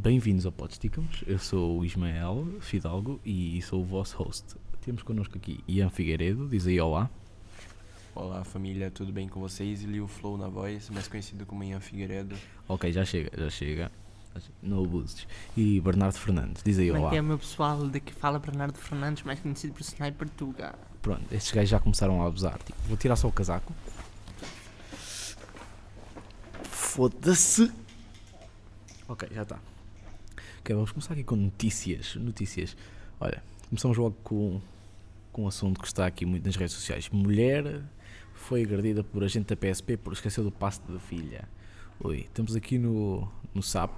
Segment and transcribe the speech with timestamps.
[0.00, 1.24] Bem-vindos ao Podsticamos.
[1.26, 4.54] Eu sou o Ismael Fidalgo e sou o vosso host.
[4.80, 7.10] Temos connosco aqui Ian Figueiredo, diz aí olá.
[8.14, 9.82] Olá família, tudo bem com vocês?
[9.82, 12.36] Liu Flow na voz, mais conhecido como Ian Figueiredo.
[12.68, 13.90] Ok, já chega, já chega.
[14.62, 15.26] No abuses.
[15.56, 17.10] E Bernardo Fernandes, diz aí Como é olá.
[17.10, 17.88] que é, meu pessoal?
[17.88, 20.76] Daqui fala Bernardo Fernandes, mais conhecido por Sniper Tuga.
[21.02, 22.56] Pronto, estes gajos já começaram a abusar.
[22.62, 23.72] Tipo, vou tirar só o casaco.
[26.62, 27.72] Foda-se.
[29.08, 29.58] Ok, já está.
[30.68, 32.14] Ok, vamos começar aqui com notícias.
[32.16, 32.76] Notícias.
[33.18, 34.60] Olha, começamos logo com,
[35.32, 37.08] com um assunto que está aqui muito nas redes sociais.
[37.08, 37.80] Mulher
[38.34, 41.48] foi agredida por agente da PSP por esquecer do passe da filha.
[42.00, 43.92] Oi, estamos aqui no, no SAP.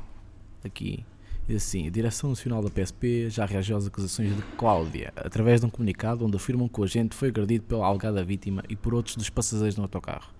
[0.64, 1.04] Aqui.
[1.48, 5.66] Diz assim, a Direção Nacional da PSP já reagiu às acusações de Cláudia, através de
[5.66, 9.16] um comunicado onde afirmam que o agente foi agredido pela alegada vítima e por outros
[9.16, 10.32] dos passageiros no autocarro.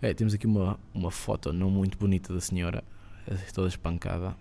[0.00, 2.82] É, temos aqui uma, uma foto não muito bonita da senhora,
[3.28, 4.34] eh, toda espancada.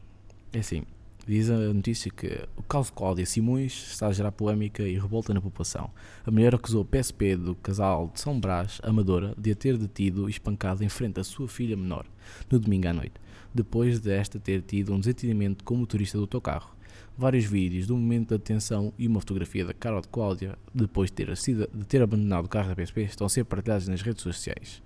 [0.52, 0.82] É assim,
[1.28, 5.32] diz a notícia que o caso de Cláudia Simões está a gerar polémica e revolta
[5.32, 5.92] na população.
[6.26, 10.28] A mulher acusou o PSP do casal de São Brás, Amadora, de a ter detido
[10.28, 12.08] e espancado em frente à sua filha menor,
[12.50, 13.14] no domingo à noite,
[13.54, 16.76] depois de esta ter tido um desentendimento com o motorista do autocarro.
[17.16, 21.14] Vários vídeos do momento da detenção e uma fotografia da cara de Cláudia, depois de
[21.14, 24.24] ter, sido, de ter abandonado o carro da PSP, estão a ser partilhados nas redes
[24.24, 24.82] sociais.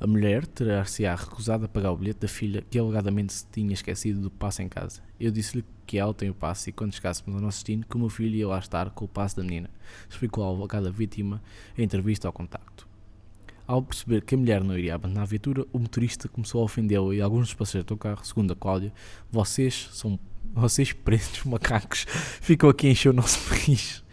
[0.00, 4.20] A mulher terá-se-á recusado a pagar o bilhete da filha que alegadamente se tinha esquecido
[4.20, 5.02] do passe em casa.
[5.18, 7.98] Eu disse-lhe que ela tem o passe e quando chegássemos ao nosso destino que o
[7.98, 9.68] meu filho ia lá estar com o passe da menina,
[10.08, 11.42] explicou a alegada vítima
[11.76, 12.86] em entrevista ao contacto.
[13.66, 17.12] Ao perceber que a mulher não iria abandonar a viatura, o motorista começou a ofendê-la
[17.12, 18.92] e alguns dos passageiros do carro, segundo a Cláudia,
[19.32, 20.18] vocês são
[20.54, 22.06] vocês pretos macacos
[22.40, 24.04] ficam aqui a encher o nosso país.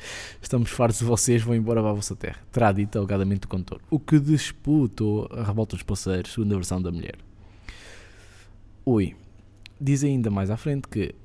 [0.42, 2.40] Estamos fartos de vocês, vão embora para a vossa terra.
[2.52, 3.82] Terá dito alegadamente o condutor.
[3.90, 7.16] O que disputou a revolta dos passageiros, segundo a versão da mulher.
[8.86, 9.16] Oi.
[9.82, 11.16] Diz ainda mais à frente que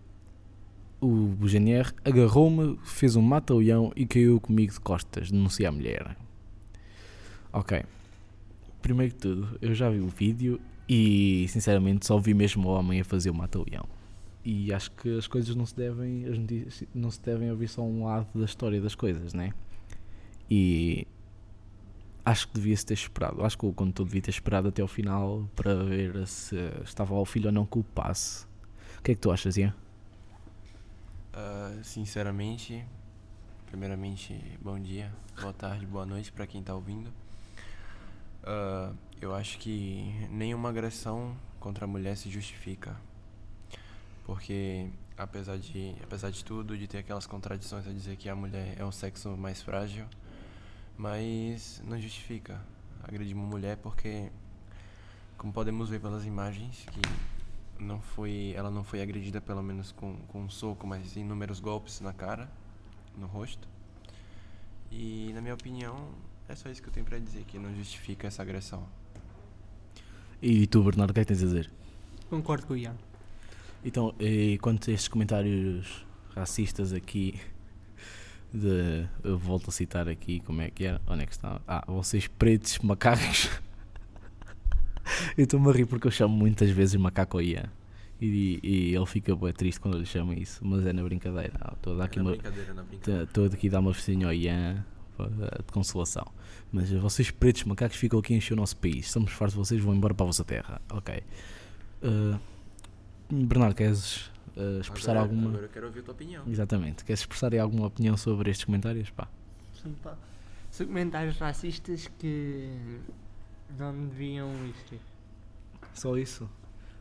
[1.01, 6.17] o GNR agarrou-me, fez um mata-leão e caiu comigo de costas, denuncia a mulher.
[7.53, 7.83] Ok.
[8.83, 13.01] Primeiro que tudo, eu já vi o vídeo e sinceramente só vi mesmo o homem
[13.01, 14.00] a fazer o mata-leão.
[14.45, 17.83] E acho que as coisas não se devem as notícias não se devem ouvir só
[17.83, 19.53] um lado da história das coisas, né?
[20.51, 21.07] E
[22.25, 23.45] acho que devia-se ter esperado.
[23.45, 27.25] Acho que o condutor devia ter esperado até ao final para ver se estava o
[27.25, 28.47] filho ou não com o passe.
[28.99, 29.75] O que é que tu achas, Ian?
[31.33, 32.85] Ah, sinceramente,
[33.67, 37.13] primeiramente, bom dia, boa tarde, boa noite para quem tá ouvindo.
[38.43, 42.97] Ah, eu acho que nenhuma agressão contra a mulher se justifica.
[44.31, 48.77] Porque apesar de, apesar de tudo, de ter aquelas contradições a dizer que a mulher
[48.79, 50.07] é um sexo mais frágil,
[50.97, 52.61] mas não justifica
[53.03, 54.31] agredir uma mulher porque
[55.37, 60.15] como podemos ver pelas imagens que não foi, ela não foi agredida pelo menos com,
[60.29, 62.49] com um soco, mas inúmeros golpes na cara,
[63.19, 63.69] no rosto.
[64.93, 66.09] E na minha opinião,
[66.49, 68.87] é só isso que eu tenho pra dizer, que não justifica essa agressão.
[70.41, 71.73] E tu, Bernardo, o que é que tens a dizer?
[72.29, 72.95] Concordo com o Ian.
[73.85, 76.05] Então, e quanto a estes comentários
[76.35, 77.35] racistas aqui,
[78.53, 81.01] de, eu volto a citar aqui, como é que era?
[81.07, 81.61] Onde é que está?
[81.67, 83.49] Ah, vocês pretos macacos.
[85.37, 87.71] eu estou-me a rir porque eu chamo muitas vezes macaco Ian.
[88.21, 91.73] E, e ele fica bem triste quando eu lhe chamo isso, mas é na brincadeira.
[91.73, 93.55] Estou a dar aqui uma, brincadeira, na brincadeira.
[93.55, 94.85] Aqui a dar uma festinha ao Ian
[95.29, 96.27] de consolação.
[96.71, 99.07] Mas vocês pretos macacos ficam aqui a encher o nosso país.
[99.07, 100.81] Estamos fartos de vocês, vão embora para a vossa terra.
[100.91, 101.23] Ok.
[102.03, 102.39] Uh,
[103.31, 104.27] Bernardo, queres
[104.57, 105.49] uh, expressar agora, alguma.
[105.51, 106.45] Agora eu quero ouvir a tua opinião.
[106.49, 107.05] Exatamente.
[107.05, 109.11] Queres expressar aí alguma opinião sobre estes comentários?
[109.11, 109.29] Pá.
[109.75, 110.17] São, pá,
[110.71, 112.71] são comentários racistas que
[113.79, 115.01] não deviam existir.
[115.95, 116.49] Só isso.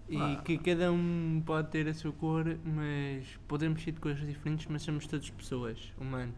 [0.08, 0.42] E Ah.
[0.44, 4.82] que cada um pode ter a sua cor, mas podemos ser de cores diferentes, mas
[4.82, 6.36] somos todos pessoas, humanos.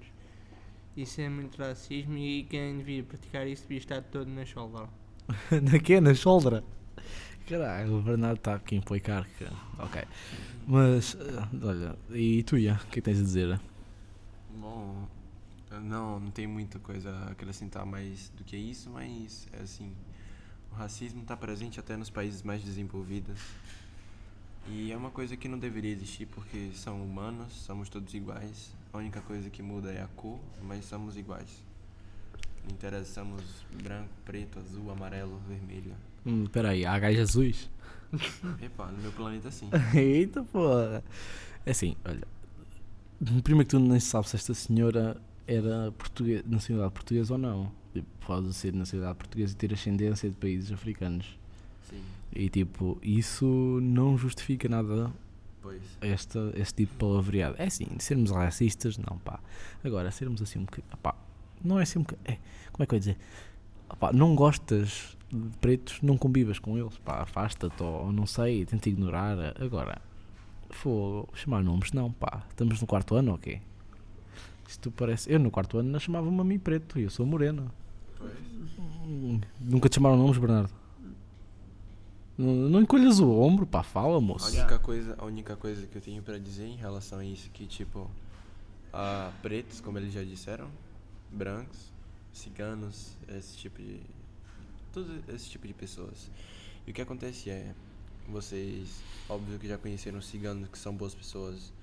[0.96, 4.88] Isso é muito racismo e quem devia praticar isso devia estar todo na shoulder.
[5.72, 6.02] Na quê?
[6.02, 6.62] Na shoulder?
[7.48, 9.28] Caralho, o Bernardo está aqui a implicar.
[9.38, 9.46] Que...
[9.80, 10.04] Ok.
[10.68, 13.60] Mas, uh, olha, e tu, Ian, o que é tens a dizer?
[14.56, 15.08] Bom,
[15.72, 19.92] eu não, não tem muita coisa a acrescentar mais do que isso, mas é assim,
[20.72, 23.40] o racismo está presente até nos países mais desenvolvidos.
[24.68, 28.72] E é uma coisa que não deveria existir porque são humanos, somos todos iguais.
[28.94, 31.50] A única coisa que muda é a cor, mas somos iguais.
[32.64, 33.44] Não interessa, somos
[33.82, 35.96] branco, preto, azul, amarelo, vermelho.
[36.26, 37.70] Hum, peraí, há gajos azuis?
[38.62, 39.70] Epa, no meu planeta sim.
[39.96, 41.04] Eita porra!
[41.66, 42.28] É assim, olha.
[43.44, 47.72] Primeiro que tu nem sabes se esta senhora era portuguesa, nacionalidade portuguesa ou não.
[47.94, 51.38] Tipo, pode ser de nacionalidade portuguesa e ter ascendência de países africanos.
[51.90, 52.02] Sim.
[52.34, 53.46] E tipo, isso
[53.82, 55.12] não justifica nada
[55.62, 55.82] Pois.
[56.02, 57.56] este, este tipo de palavreado.
[57.60, 59.40] É assim, sermos racistas, não, pá.
[59.84, 60.98] Agora, sermos assim um bocadinho.
[61.02, 61.16] Pá,
[61.64, 62.38] não é assim um bocadinho.
[62.38, 62.40] É,
[62.72, 63.18] como é que eu ia dizer?
[64.00, 68.90] Pá, não gostas de pretos, não convivas com eles, pá, afasta-te ou não sei, tenta
[68.90, 69.38] ignorar.
[69.62, 70.02] Agora,
[70.84, 72.44] vou chamar nomes, não, pá.
[72.50, 73.60] Estamos no quarto ano ou quê?
[74.68, 75.32] Isto parece.
[75.32, 77.72] Eu no quarto ano não chamava-me a mim preto e eu sou moreno.
[78.18, 78.34] Pois.
[79.60, 80.72] Nunca te chamaram nomes, Bernardo?
[82.38, 84.48] Não, não encolhas o ombro, pá, fala, A moço.
[84.58, 87.50] única, coisa, a única coisa que eu tenho pra dizer em relação a isso é
[87.58, 88.10] que, tipo,
[88.94, 90.68] a pretos, como eles já disseram,
[91.32, 91.92] brancos,
[92.34, 94.00] ciganos, esse tipo de.
[94.92, 96.30] Todo esse tipo de pessoas.
[96.86, 97.74] E o que acontece é,
[98.28, 101.74] vocês, óbvio que já conheceram ciganos que são boas pessoas.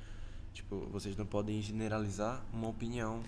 [0.52, 3.22] Tipo, vocês não podem generalizar uma opinião.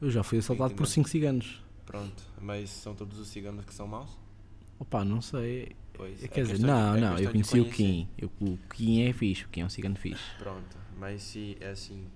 [0.00, 1.62] Eu já fui assaltado por cinco ciganos.
[1.86, 2.22] Pronto.
[2.40, 4.10] Mas são todos os ciganos que são maus?
[4.78, 5.76] Opa, não sei.
[5.92, 6.18] Pois.
[6.18, 7.70] Quer é dizer, questão de- não, é não, eu conheci o.
[7.70, 8.08] Kim.
[8.18, 10.22] Eu, o Kim é fixe, o Kim é um cigano fixe.
[10.38, 12.06] Pronto, mas se é assim,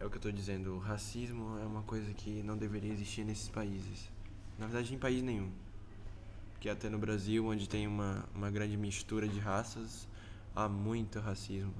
[0.00, 3.24] é o que eu tô dizendo, o racismo é uma coisa que não deveria existir
[3.24, 4.10] nesses países.
[4.58, 5.50] Na verdade, em país nenhum.
[6.62, 10.06] Porque até no Brasil, onde tem uma, uma grande mistura de raças,
[10.54, 11.74] há muito racismo.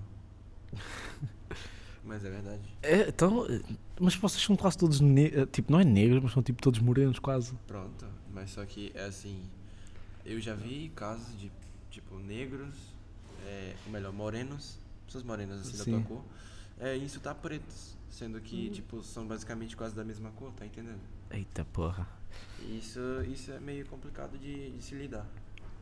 [2.04, 2.62] mas é verdade.
[2.82, 3.62] É, então, eh,
[4.00, 7.20] mas vocês são quase todos negros, tipo, não é negros, mas são tipo todos morenos
[7.20, 7.54] quase.
[7.64, 9.40] Pronto, mas só que é assim,
[10.26, 11.52] eu já vi casos de,
[11.88, 12.74] tipo, negros,
[13.46, 15.92] é, ou melhor, morenos, pessoas morenas assim da Sim.
[15.92, 16.24] tua cor,
[16.80, 21.02] é, insultar pretos, sendo que, tipo, são basicamente quase da mesma cor, tá entendendo?
[21.30, 22.20] Eita porra.
[22.70, 23.00] Isso,
[23.30, 25.26] isso é meio complicado de, de se lidar.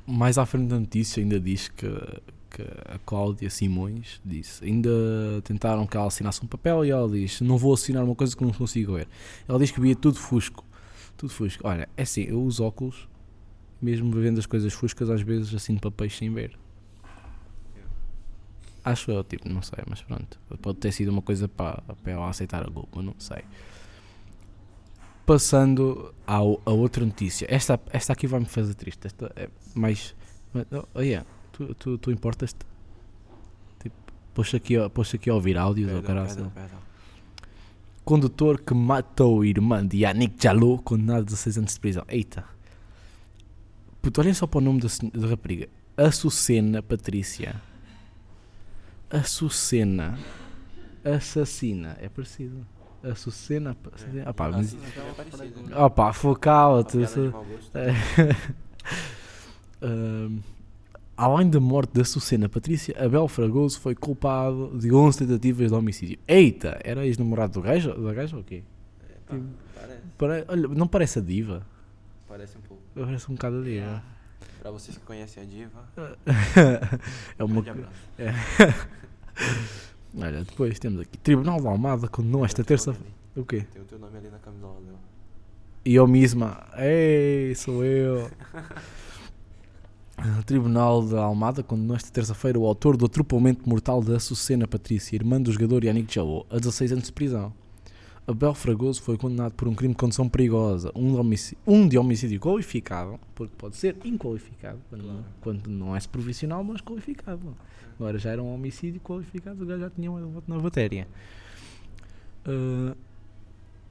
[0.06, 1.86] Mais à frente da notícia ainda diz que,
[2.50, 4.90] que a Cláudia Simões disse, ainda
[5.44, 8.42] tentaram que ela assinasse um papel e ela diz, não vou assinar uma coisa que
[8.42, 9.06] não consigo ver.
[9.46, 10.64] Ela diz que via tudo fusco.
[11.16, 11.66] Tudo fusco.
[11.66, 13.08] Olha, é assim, eu uso óculos,
[13.80, 16.58] mesmo vendo as coisas fuscas, às vezes assino papéis sem ver.
[18.82, 20.40] Acho eu, tipo, não sei, mas pronto.
[20.62, 23.44] Pode ter sido uma coisa para, para ela aceitar a culpa, não sei.
[25.30, 27.46] Passando ao, a outra notícia.
[27.48, 29.06] Esta, esta aqui vai-me fazer triste.
[29.06, 30.12] Esta é mais.
[30.52, 32.66] mas, oh, yeah, tu, tu, tu importas-te?
[33.80, 33.94] Tipo,
[34.34, 36.52] pôs aqui, aqui a ouvir áudios ou caralho.
[38.04, 42.04] Condutor que matou a irmã de Yannick Jalou, condenado a 16 anos de prisão.
[42.08, 42.44] Eita.
[44.02, 45.68] Puto, olhem só para o nome da, da rapariga.
[45.96, 47.62] Açucena Patrícia.
[49.08, 50.18] Açucena.
[51.04, 51.96] Assassina.
[52.00, 52.66] É parecido.
[53.02, 53.74] Açucena.
[53.74, 54.22] pa- É.
[54.26, 55.60] Ah, pá, Ah, mas- é parecido.
[57.28, 57.76] Ah, mau gosto.
[57.76, 57.92] é.
[61.16, 66.18] Além da morte da Sucena Patrícia, Abel Fragoso foi culpado de 11 tentativas de homicídio.
[66.26, 68.62] Eita, era ex-namorado do gajo, da gaja ou quê?
[69.02, 69.36] É, pá,
[69.74, 71.66] parece, Pare- olha, não parece a diva?
[72.26, 72.82] parece um pouco.
[72.94, 74.02] Parece um bocado a diva.
[74.62, 75.84] Pra vocês que conhecem a diva,
[77.38, 77.60] é uma...
[77.62, 78.80] grande abraço.
[80.16, 81.18] Olha, depois temos aqui.
[81.18, 82.92] Tribunal de Almada condenou esta Tem o terça...
[83.46, 83.66] quê?
[83.72, 84.96] Tem o teu nome ali na camisola, Léo.
[85.84, 86.66] E eu mesma.
[86.76, 88.30] Ei, sou eu.
[90.40, 95.16] O Tribunal de Almada condenou esta terça-feira o autor do atropelamento mortal da Açucena Patrícia,
[95.16, 97.52] irmã do jogador Yannick Jalou, a 16 anos de prisão.
[98.26, 101.98] Abel Fragoso foi condenado por um crime de condução perigosa, um de homicídio, um de
[101.98, 105.24] homicídio qualificado, porque pode ser inqualificado, quando, Claro.
[105.40, 107.56] quando não é profissional, mas qualificado.
[107.98, 111.08] Agora já era um homicídio qualificado, o gajo já tinha um voto na matéria.
[112.46, 112.96] Uh,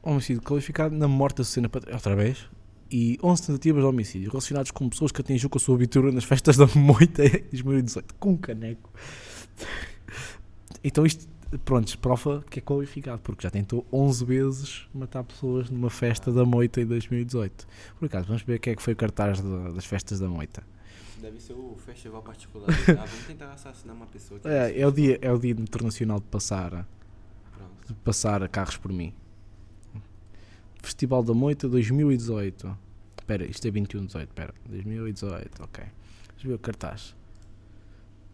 [0.02, 2.48] homicídio qualificado na morte da Patrícia, outra vez,
[2.92, 6.24] e 11 tentativas de homicídio relacionados com pessoas que atingiu com a sua abertura nas
[6.24, 8.90] festas da Moita em 2018, com um caneco.
[10.84, 15.90] Então isto, pronto, prova que é qualificado, porque já tentou 11 vezes matar pessoas numa
[15.90, 17.68] festa da Moita em 2018.
[17.98, 20.28] Por acaso, vamos ver o que é que foi o cartaz da- das festas da
[20.28, 20.62] Moita.
[21.22, 22.70] Deve ser o festival particular.
[22.70, 24.40] ah, vamos tentar assassinar uma pessoa.
[24.46, 27.88] É, é, o dia, é o dia internacional de passar, Pronto.
[27.88, 29.14] de passar carros por mim.
[30.82, 32.78] Festival da Moita 2018.
[33.20, 34.54] Espera, isto é 21 18, espera.
[34.70, 35.84] 2018, ok.
[35.84, 37.16] Deixa eu ver o cartaz.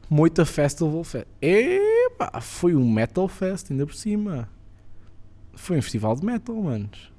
[0.09, 1.27] Moita Festival Fest.
[1.41, 4.49] Epá, foi um Metal Fest ainda por cima.
[5.53, 7.11] Foi um festival de metal, manos.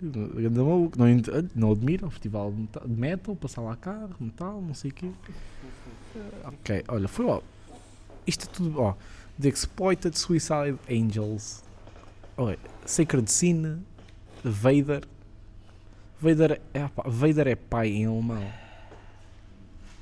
[0.00, 0.90] Não,
[1.54, 2.10] não admiram?
[2.10, 5.10] Festival de meta- de metal, passar lá carro, metal, não sei o quê.
[6.44, 7.42] Ok, olha, foi ó.
[8.26, 8.94] Isto é tudo, ó.
[9.40, 11.62] The Exploited Suicide Angels.
[12.38, 13.82] Olha, Sacred Sin,
[14.42, 15.02] Vader.
[16.18, 18.50] Vader é, pá, Vader é pai em alemão.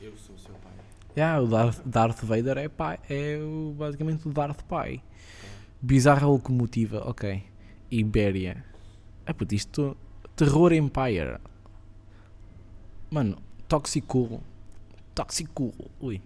[0.00, 0.72] Eu sou seu pai.
[1.16, 5.00] Yeah, o Darth, Darth Vader é pai, é o, basicamente o Darth pai.
[5.80, 7.42] Bizarra locomotiva, ok.
[7.90, 8.64] Ibéria.
[9.26, 9.96] É puto, isto.
[10.34, 11.38] Terror Empire.
[13.10, 13.36] Mano,
[13.68, 14.40] Toxicool.
[15.14, 15.72] Toxicool.
[16.00, 16.20] Ui.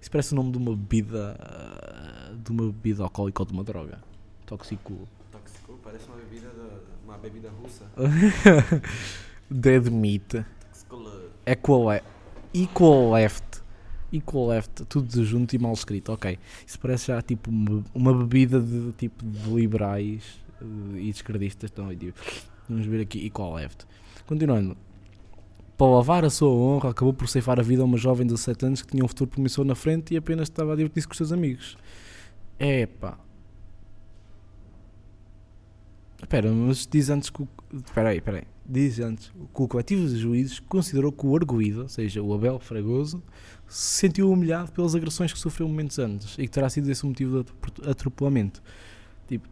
[0.00, 1.36] Isso parece o nome de uma bebida.
[1.40, 4.02] ah, de uma bebida alcoólica ou de uma droga.
[4.46, 5.08] Tóxico.
[5.30, 7.84] Tóxico, parece uma bebida, da- uma bebida russa.
[9.50, 10.44] Dead meat.
[11.46, 12.02] Equal, le-
[12.52, 13.53] equal left.
[14.14, 14.84] Equal left.
[14.84, 16.12] Tudo junto e mal escrito.
[16.12, 16.38] Ok.
[16.66, 17.50] Isso parece já tipo
[17.94, 21.70] uma, bebida de tipo de liberais eh, e de esquerdistas.
[21.72, 21.88] Então,
[22.68, 23.84] vamos ver aqui equal left.
[24.26, 24.76] Continuando.
[25.76, 28.66] Para lavar a sua honra, acabou por ceifar a vida a uma jovem de 17
[28.66, 31.18] anos que tinha um futuro promissor na frente e apenas estava a divertir-se com os
[31.18, 31.76] seus amigos.
[32.58, 33.18] Epá.
[36.24, 37.48] Espera, mas diz antes que o.
[37.72, 38.44] Espera aí, espera aí.
[38.66, 42.58] Diz antes que o coletivo de juízes considerou que o arguído, ou seja, o Abel
[42.58, 43.22] Fragoso,
[43.68, 47.08] se sentiu humilhado pelas agressões que sofreu momentos antes e que terá sido esse o
[47.08, 48.62] motivo do atro- atropelamento.
[49.28, 49.46] Tipo,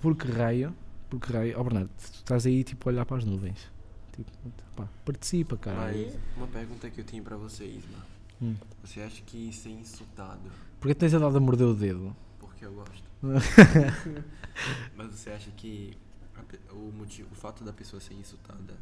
[0.00, 0.74] por que raio?
[1.10, 1.54] Por que raio?
[1.58, 3.70] Ó Bernardo, tu estás aí tipo a olhar para as nuvens.
[4.12, 4.30] Tipo,
[4.74, 5.76] pá, participa, cara.
[5.92, 7.98] Mas uma pergunta que eu tenho pra você, Isma.
[8.40, 8.54] Hum.
[8.82, 12.16] Você acha que ser insultado, Porquê tens a dado a morder o dedo?
[12.38, 13.04] porque eu gosto,
[14.96, 15.92] mas você acha que
[16.38, 18.74] a o, motivo, o fato da pessoa ser insultada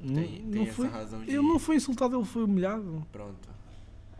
[0.00, 1.30] Não- tem, não tem essa foi- razão de...
[1.30, 3.06] Ele não foi insultado, ele foi humilhado.
[3.12, 3.48] Pronto.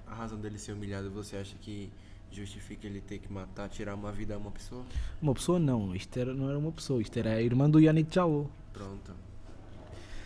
[0.06, 1.90] A razão dele ser humilhado, você acha que
[2.32, 4.84] justifica ele ter que matar, tirar uma vida a uma pessoa?
[5.20, 8.14] Uma pessoa não, isto era, não era uma pessoa, isto era a irmã do Yannick
[8.14, 8.50] Jalo.
[8.72, 9.12] Pronto.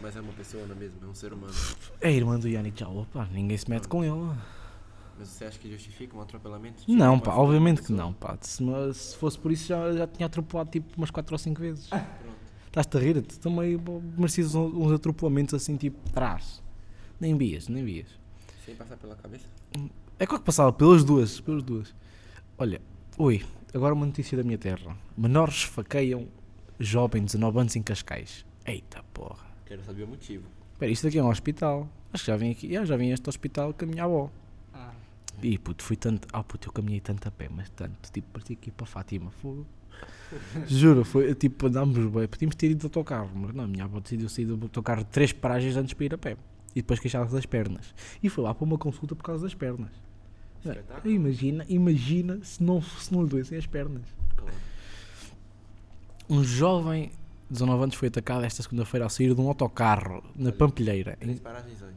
[0.00, 0.98] Mas é uma pessoa, não é mesmo?
[1.02, 1.54] É um ser humano.
[2.00, 4.36] É a irmã do Yannick Jalo, pá, ninguém se mete com ele.
[5.18, 6.84] Mas você acha que justifica um atropelamento?
[6.84, 8.36] Tirar Não, pá, obviamente que não, pá.
[8.40, 11.60] Se, mas se fosse por isso já, já tinha atropelado tipo umas 4 ou 5
[11.60, 11.86] vezes.
[11.88, 12.04] Pronto.
[12.66, 13.22] Estás-te a rir?
[13.22, 16.62] Tu também pô, merecias uns, uns atropelamentos assim tipo atrás.
[17.20, 18.08] Nem vias, nem vias.
[18.64, 19.46] Sem passar pela cabeça?
[20.18, 21.94] É qual que passava pelas duas, pelas duas.
[22.58, 22.80] Olha,
[23.16, 24.96] oi, agora uma notícia da minha terra.
[25.16, 26.26] Menores esfaqueiam
[26.78, 28.44] jovem de 19 anos em Cascais.
[28.66, 29.46] Eita porra.
[29.66, 30.44] Quero saber o motivo.
[30.72, 31.88] Espera, isto aqui é um hospital.
[32.12, 34.30] Acho que já vim aqui, já, já vim a este hospital com a minha avó.
[34.72, 34.92] Ah,
[35.44, 36.26] E puto, fui tanto.
[36.32, 38.10] Ah puto, eu caminhei tanto a pé, mas tanto.
[38.10, 39.30] Tipo, parecia que ir para Fátima.
[39.30, 39.66] Fogo.
[40.66, 42.26] Juro, foi tipo, andámos bem.
[42.26, 45.32] Podíamos ter ido de autocarro, mas não, a minha avó decidiu sair do autocarro três
[45.32, 46.36] paragens antes para ir a pé.
[46.74, 47.94] E depois queixava-se das pernas.
[48.22, 49.92] E foi lá para uma consulta por causa das pernas.
[50.64, 50.74] Não.
[51.04, 54.02] Imagina, imagina se não, se não lhe doessem as pernas.
[54.34, 54.54] Claro.
[56.28, 57.10] Um jovem
[57.50, 61.26] de 19 anos foi atacado esta segunda-feira ao sair de um autocarro na Pampilheira, em
[61.26, 61.93] Três paragens antes.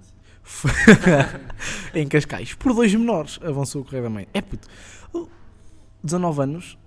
[1.93, 3.39] em Cascais por dois menores.
[3.41, 4.27] Avançou o Correio da Mãe.
[4.33, 4.67] É puto.
[5.13, 5.27] o
[6.03, 6.77] 19 anos.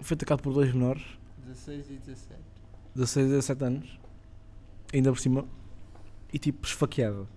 [0.00, 1.04] Foi atacado por dois menores.
[1.44, 2.40] 16 e 17.
[2.94, 4.00] 16 a 17 anos.
[4.92, 5.44] Ainda por cima.
[6.32, 7.28] E tipo, esfaqueado.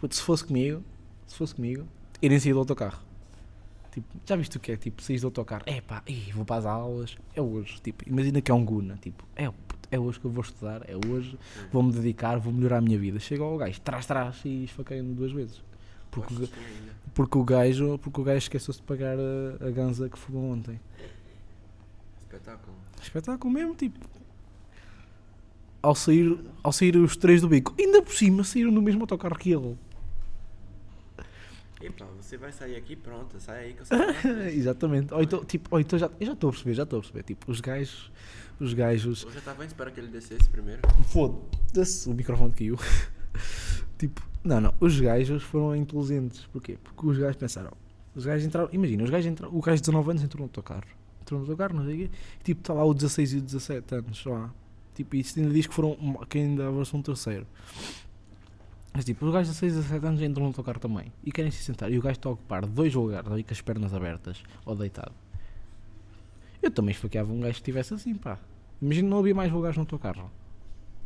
[0.00, 0.82] Puto, se fosse comigo.
[1.26, 1.86] Se fosse comigo.
[2.22, 3.05] Irem sair do autocarro.
[3.96, 4.76] Tipo, já viste o que é?
[4.76, 5.62] Tipo, saís do autocarro.
[5.64, 6.02] É pá,
[6.34, 7.16] vou para as aulas.
[7.34, 7.80] É hoje.
[7.80, 8.98] Tipo, imagina que é um guna.
[9.00, 9.50] Tipo, é,
[9.90, 10.82] é hoje que eu vou estudar.
[10.86, 11.38] É hoje.
[11.72, 12.38] Vou-me dedicar.
[12.38, 13.18] Vou melhorar a minha vida.
[13.18, 13.80] Chega ao gajo.
[13.80, 14.42] Trás, trás.
[14.44, 15.62] E esfaqueia-me duas vezes.
[16.10, 16.50] Porque, o ainda.
[17.14, 20.78] porque o gajo, porque o gajo esqueceu-se de pagar a, a ganza que fumou ontem.
[22.20, 22.76] Espetáculo.
[23.00, 23.98] Espetáculo mesmo, tipo.
[25.80, 29.38] Ao sair, ao sair os três do bico, ainda por cima saíram no mesmo autocarro
[29.38, 29.74] que ele.
[31.80, 34.48] Epa, você vai sair aqui, pronto, sai aí que eu saio.
[34.48, 35.12] Exatamente.
[35.12, 37.22] Ou então, tipo, ou então já, eu já estou a perceber, já estou a perceber.
[37.22, 38.10] Tipo, os gajos,
[38.58, 39.22] os gajos.
[39.24, 40.80] Eu já tava antes para que ele descesse primeiro.
[41.04, 42.76] Foda-se, o microfone caiu.
[43.98, 46.46] tipo, não, não, os gajos foram inteligentes.
[46.46, 46.78] Porquê?
[46.82, 47.72] Porque os gajos pensaram.
[48.14, 50.86] Os gajos entraram, imagina, os gajos entraram, o gajo de 19 anos entrou no autocarro.
[51.20, 52.10] Entrou no autocarro, não sei o quê.
[52.40, 54.54] E, tipo, está lá o 16 e o 17 anos só lá.
[54.94, 55.94] Tipo, e isto ainda diz que foram,
[56.26, 57.46] que ainda avançou um terceiro.
[58.96, 61.12] Mas tipo, os gajos de 16 e 17 anos entram no autocarro também.
[61.22, 61.92] E querem se sentar.
[61.92, 65.12] E o gajo está a ocupar dois lugares ali com as pernas abertas ou deitado.
[66.62, 68.38] Eu também esfaqueava um gajo que estivesse assim, pá.
[68.80, 70.30] Imagina não havia mais lugares no autocarro.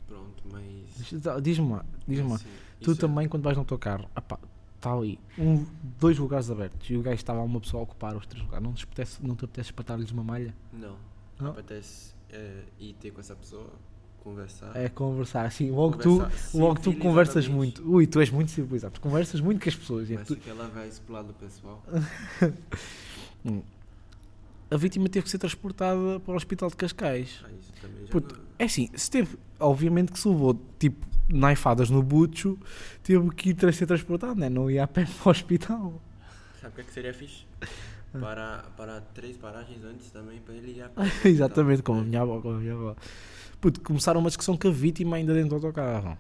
[0.07, 1.43] Pronto, mas.
[1.43, 2.37] Diz-me lá, diz-me lá.
[2.37, 2.49] assim,
[2.81, 4.39] Tu isso é- também, quando vais no autocarro, apá,
[4.77, 5.67] está ali, um,
[5.99, 8.65] dois lugares abertos e o gajo estava uma pessoa a ocupar os três lugares.
[8.65, 10.55] Não te apetece, não te apetece espatar-lhes uma malha?
[10.73, 10.97] Não.
[11.41, 11.51] Não?
[11.51, 13.69] Apetece é, ir ter com essa pessoa,
[14.23, 14.77] conversar.
[14.77, 17.83] É conversar, assim, logo Conversar tu, logo tu conversas muito.
[17.89, 20.09] Ui, tu és muito civilizado, tu conversas muito com as pessoas.
[20.11, 21.83] Mas tu- que ela vai explorar do pessoal.
[24.71, 27.41] a vítima teve que ser transportada para o hospital de Cascais.
[27.45, 31.07] Aí isso também já Puto, não- É assim, se teve, obviamente que se levou, tipo,
[31.29, 32.59] naifadas no bucho,
[33.03, 34.49] teve que ir ser transportado, né?
[34.49, 36.01] não ia a pé para o hospital.
[36.61, 37.45] Sabe o que, é que seria fixe?
[38.13, 38.19] Ah.
[38.19, 40.91] Para, para três paragens antes também, para ele ir a
[41.27, 42.97] Exatamente, como a minha avó, como a minha avó.
[43.61, 46.17] Puto, começaram uma discussão com a vítima ainda dentro do autocarro.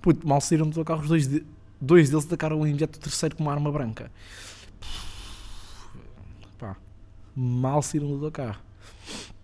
[0.00, 1.44] Puto, mal saíram do autocarro, os dois, de-
[1.80, 4.10] dois deles atacaram o imediato o terceiro com uma arma branca.
[6.58, 6.76] Pá,
[7.36, 8.60] mal saíram do autocarro.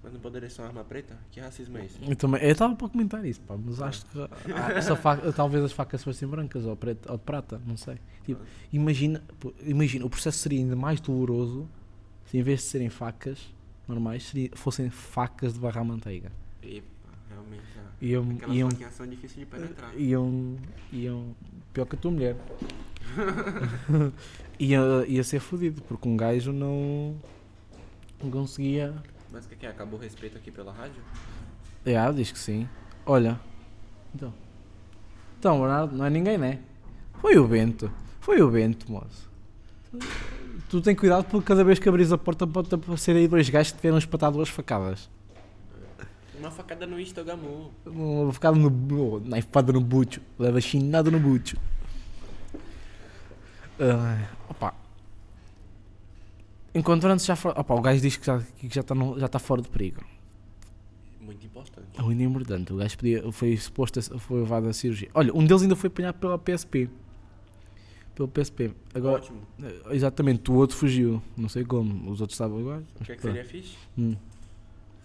[0.02, 1.18] Mas não poderia ser uma arma preta?
[1.30, 1.98] Que racismo é esse?
[2.08, 2.42] Eu também.
[2.42, 4.18] Eu estava para comentar isso, pá, mas acho que.
[4.20, 7.98] ah, faca- talvez as facas fossem brancas ou, preta, ou de prata, não sei.
[8.24, 8.40] Tipo,
[8.72, 11.68] imagina, pô, imagina, o processo seria ainda mais doloroso
[12.24, 13.38] se em vez de serem facas
[13.86, 16.32] normais, seria, fossem facas de barra manteiga.
[16.62, 16.86] Epa,
[17.28, 17.62] realmente.
[17.78, 17.90] ah.
[18.02, 19.90] Iam, Aquelas iam, faquinhas são difíceis de penetrar.
[19.98, 20.56] iam,
[20.92, 21.34] iam.
[21.72, 22.36] Pior que a tua mulher.
[24.58, 27.16] ia, ia ser fodido, porque um gajo não.
[28.22, 28.94] Não conseguia.
[29.32, 29.70] Mas o que, que é?
[29.70, 31.02] Acabou o respeito aqui pela rádio?
[31.84, 32.68] É, diz que sim.
[33.06, 33.40] Olha.
[34.14, 34.32] Então.
[35.38, 36.58] Então, Bernardo, não é ninguém, né?
[37.20, 37.90] Foi o Bento.
[38.20, 39.30] Foi o Bento, moço.
[40.68, 43.72] Tu tem cuidado porque cada vez que abris a porta pode aparecer aí dois gajos
[43.72, 45.08] que te queiram espatar duas facadas.
[46.40, 47.70] Uma facada no Istogamu.
[47.86, 49.20] Uma facada no.
[49.20, 50.20] Na espada no bucho.
[50.38, 51.56] Leva chinado no bucho.
[53.78, 54.74] Ah, opa.
[56.74, 57.60] Encontrando-se já fora.
[57.60, 60.02] Opa, o gajo diz que já, que já está já tá fora de perigo.
[61.20, 61.86] Muito importante.
[61.98, 62.72] É muito importante.
[62.72, 65.08] O gajo podia, foi suposto, a- foi levado a cirurgia.
[65.14, 66.88] Olha, um deles ainda foi apanhado pela PSP.
[68.14, 68.72] Pelo PSP.
[68.94, 69.40] Agora, Ótimo.
[69.62, 71.22] eh, exatamente, o outro fugiu.
[71.36, 72.10] Não sei como.
[72.10, 72.82] Os outros estavam agora.
[73.00, 73.76] O que, é que seria fixe?
[73.98, 74.14] Hum.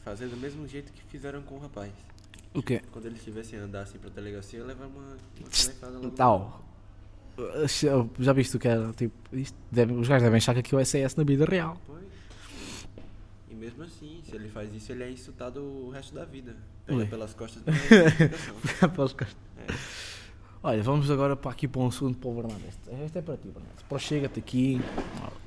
[0.06, 1.92] Fazer do mesmo jeito que fizeram com o rapaz.
[2.54, 2.82] O quê?
[2.92, 6.64] Quando eles tivessem andar assim pra delegacia, levar uma, uma canecada lá no- Tal.
[8.18, 8.94] Já viste o que era?
[8.94, 11.78] Tipo, isto deve- os gajos devem achar que aquilo é CS na vida real.
[11.86, 12.06] Pois.
[13.50, 16.56] E mesmo assim, se ele faz isso, ele é insultado o resto da vida.
[16.86, 17.06] Pega Ui.
[17.08, 17.62] pelas costas
[18.80, 18.88] da.
[18.90, 19.36] Pelas costas.
[19.58, 19.66] É.
[20.64, 22.64] Olha, vamos agora para aqui para um segundo para o Bernardo.
[22.68, 23.84] Este, este é para ti, Bernardo.
[23.90, 24.80] Prochega-te aqui.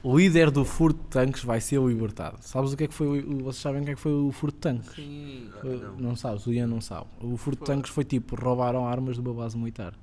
[0.03, 2.37] O líder do furto tanques vai ser libertado.
[2.41, 3.21] Sabes o que é que foi?
[3.21, 4.95] o- Vocês sabem o que é que foi o furto de tanques?
[4.95, 5.49] Sim.
[5.55, 5.97] Ah, Foi- não.
[5.97, 7.07] não sabes, o Ian não sabe.
[7.21, 9.95] O furto de tanques foi tipo, roubaram armas de uma base militar.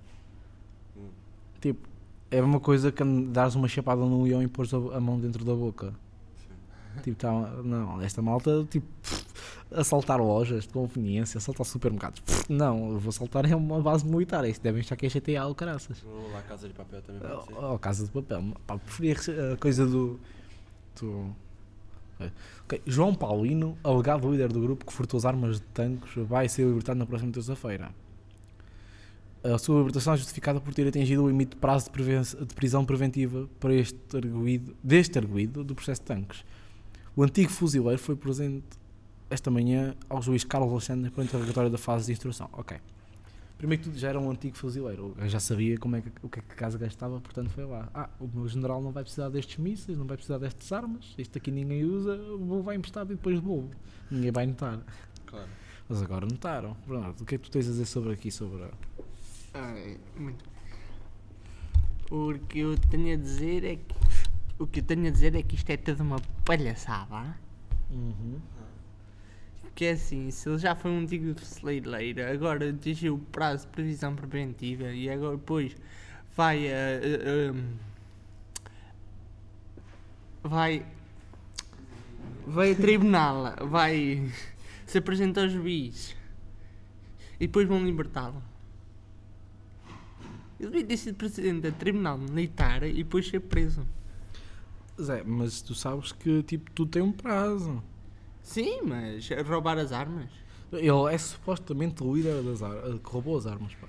[0.98, 1.02] Hum.
[1.62, 1.88] Tipo,
[2.32, 5.46] é uma coisa que dares uma chapada no leão e pôres a, a mão dentro
[5.46, 5.94] da boca.
[7.04, 7.32] Tipo, tá,
[7.64, 8.88] não, esta malta, tipo,
[9.70, 12.24] assaltar lojas de conveniência, assaltar supermercados.
[12.48, 14.48] Não, eu vou assaltar é uma base militar.
[14.48, 16.02] Isso devem achar que é GTA ou caraças.
[16.06, 17.22] Ou lá Casa de Papel também.
[17.58, 18.44] Ou, ou Casa de Papel.
[18.66, 19.18] Pá, preferia
[19.54, 20.18] a coisa do.
[21.02, 21.36] Do
[22.16, 22.32] ok.
[22.64, 26.66] Ok, João Paulino, alegado líder do grupo que furtou as armas de tanques, vai ser
[26.66, 27.92] libertado na próxima terça-feira.
[29.44, 32.84] A sua libertação é justificada por ter atingido o limite de prazo de, de prisão
[32.84, 36.44] preventiva para este arguído, deste arguído do processo de tanques.
[37.16, 38.66] O antigo fuzileiro foi presente
[39.30, 42.50] esta manhã ao juiz Carlos Alexandre para o interrogatório da fase de instrução.
[42.54, 42.78] Ok.
[43.58, 45.16] Primeiro que tudo, já era um antigo fuzileiro.
[45.18, 47.66] Eu já sabia como é que, o que é que a casa gastava, portanto foi
[47.66, 47.90] lá.
[47.94, 51.16] Ah, o meu general não vai precisar destes mísseis, não vai precisar destas armas.
[51.18, 53.72] Isto aqui ninguém usa, vou vai emprestado e depois devolvo.
[54.12, 54.82] Ninguém vai notar.
[55.26, 55.50] Claro.
[55.88, 56.76] Mas agora notaram.
[56.86, 58.30] Bernardo, o que é que tu tens a dizer sobre aqui?
[58.30, 58.72] Sobre a...
[59.54, 60.44] Ai, muito.
[62.12, 63.96] O que eu tenho a dizer é que.
[64.60, 67.38] O que eu tenho a dizer é que isto é toda uma palhaçada.
[67.90, 68.40] Uhum.
[69.76, 73.74] Que é assim, se ele já foi um antigo fuzileiro, agora atingiu o prazo de
[73.74, 75.76] previsão preventiva e agora depois
[76.36, 76.74] vai a-
[80.44, 80.86] a- vai.
[82.48, 84.32] Vai a tribunal, vai
[84.86, 86.16] se apresenta ao juiz
[87.40, 88.42] e depois vão libertá-lo.
[90.60, 93.86] Ele devia ter sido presidente da tribunal militar e depois ser preso.
[95.02, 97.84] Zé, mas tu sabes que tipo, tu tem um prazo.
[98.46, 100.30] Sim, mas roubar as armas.
[100.72, 103.74] Ele é supostamente o líder das armas, que roubou as armas.
[103.76, 103.88] Pá.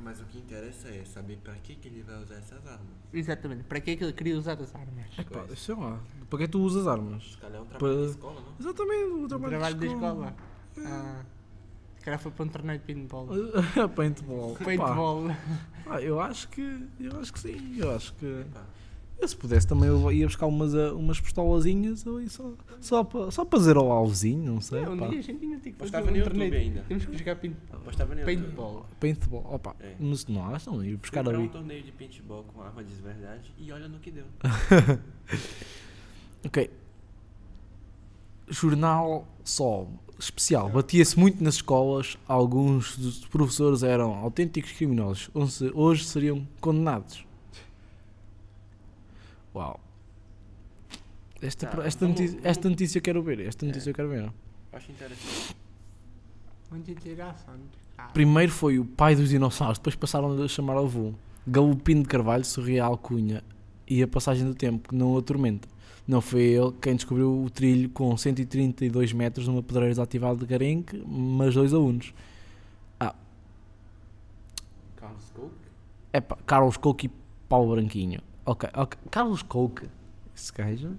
[0.00, 2.88] Mas o que interessa é saber pra que, que ele vai usar essas armas.
[3.12, 3.62] Exatamente.
[3.64, 5.04] Para que é que ele queria usar as armas?
[5.16, 6.00] É pá, sei lá.
[6.28, 7.22] Para que é que tu usas armas?
[7.32, 8.54] Se calhar é um trabalho Pa- de escola, não?
[8.58, 10.34] Exatamente, o O trabalho, trabalho de da escola.
[10.74, 10.88] escola.
[10.88, 11.24] Ah,
[11.98, 13.28] se calhar foi para um torneio de paintball.
[13.94, 14.54] Paintball.
[14.56, 15.24] Paintball.
[15.84, 16.88] pá, eu acho que.
[16.98, 17.76] Eu acho que sim.
[17.78, 18.44] Eu acho que.
[18.52, 18.64] Pá.
[19.22, 23.30] Eu se pudesse também eu ia buscar umas, ah, umas pistolazinhas ali só, só, para,
[23.30, 24.80] só para dizer ao alvozinho, não sei.
[24.82, 25.06] É, um pá.
[25.06, 26.54] dia a gente ainda tem que fazer Postava um no YouTube torneio.
[26.60, 26.84] ainda.
[26.88, 27.80] Temos que jogar paintball.
[27.82, 28.24] Postava no.
[28.24, 28.86] Paintball.
[28.98, 29.94] Paintball, opa, É.
[30.00, 30.84] mas não acham?
[30.84, 31.50] Ir buscar Comprar um ali.
[31.50, 34.24] torneio de paintball com arma de verdade e olha no que deu.
[36.44, 36.68] Ok.
[38.48, 40.68] Jornal Sol especial.
[40.68, 42.16] Batia-se muito nas escolas.
[42.26, 45.30] Alguns dos professores eram autênticos criminosos.
[45.34, 47.24] Hoje hoje seriam condenados.
[49.54, 49.78] Uau.
[51.40, 53.40] Esta, Tá, esta, vamos- notícia, esta notícia eu quero ver.
[53.40, 53.90] Esta notícia É.
[53.90, 54.32] eu quero ver.
[54.72, 55.56] Acho interessante.
[56.70, 57.62] Muito interessante.
[57.98, 61.12] Ah, Primeiro foi o pai dos dinossauros, depois passaram a chamar avô.
[61.46, 63.42] Galopino de Carvalho, Surreal Cunha
[63.88, 65.68] e a passagem do tempo que não o atormenta.
[66.06, 71.02] Não foi ele quem descobriu o trilho com 132 metros numa pedreira desativada de Garenque,
[71.06, 72.14] mas dois alunos.
[74.96, 75.54] Carlos Coke?
[76.12, 77.10] É pá, Carlos Coke e
[77.48, 78.20] Paulo Branquinho.
[78.44, 78.98] Ok, ok.
[79.10, 79.88] Carlos Coke,
[80.34, 80.96] esse gajo.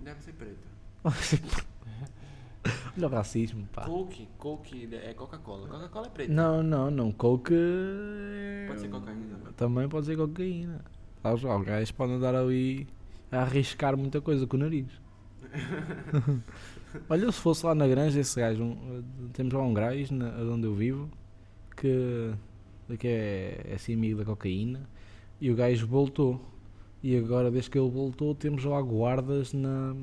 [0.00, 0.66] Deve ser preto.
[2.96, 3.84] Olha o racismo, pá.
[3.84, 5.68] Coke, Coke é Coca-Cola.
[5.68, 6.32] Coca-Cola é preta.
[6.32, 7.12] Não, não, não.
[7.12, 7.54] Coke.
[7.54, 9.52] é- Pode ser cocaína também.
[9.52, 10.84] Também pode ser cocaína.
[11.22, 12.86] Sabes, Os gajos podem andar ali
[13.30, 14.86] a arriscar muita coisa com o nariz.
[17.08, 20.66] Olha, se fosse lá na granja, esse gajo, um- temos lá um gajo na, onde
[20.66, 21.08] eu vivo
[21.76, 22.32] que,
[22.98, 24.88] que é, é assim amigo da cocaína
[25.40, 26.40] e o gajo voltou.
[27.02, 29.94] E agora, desde que ele voltou, temos lá guardas na.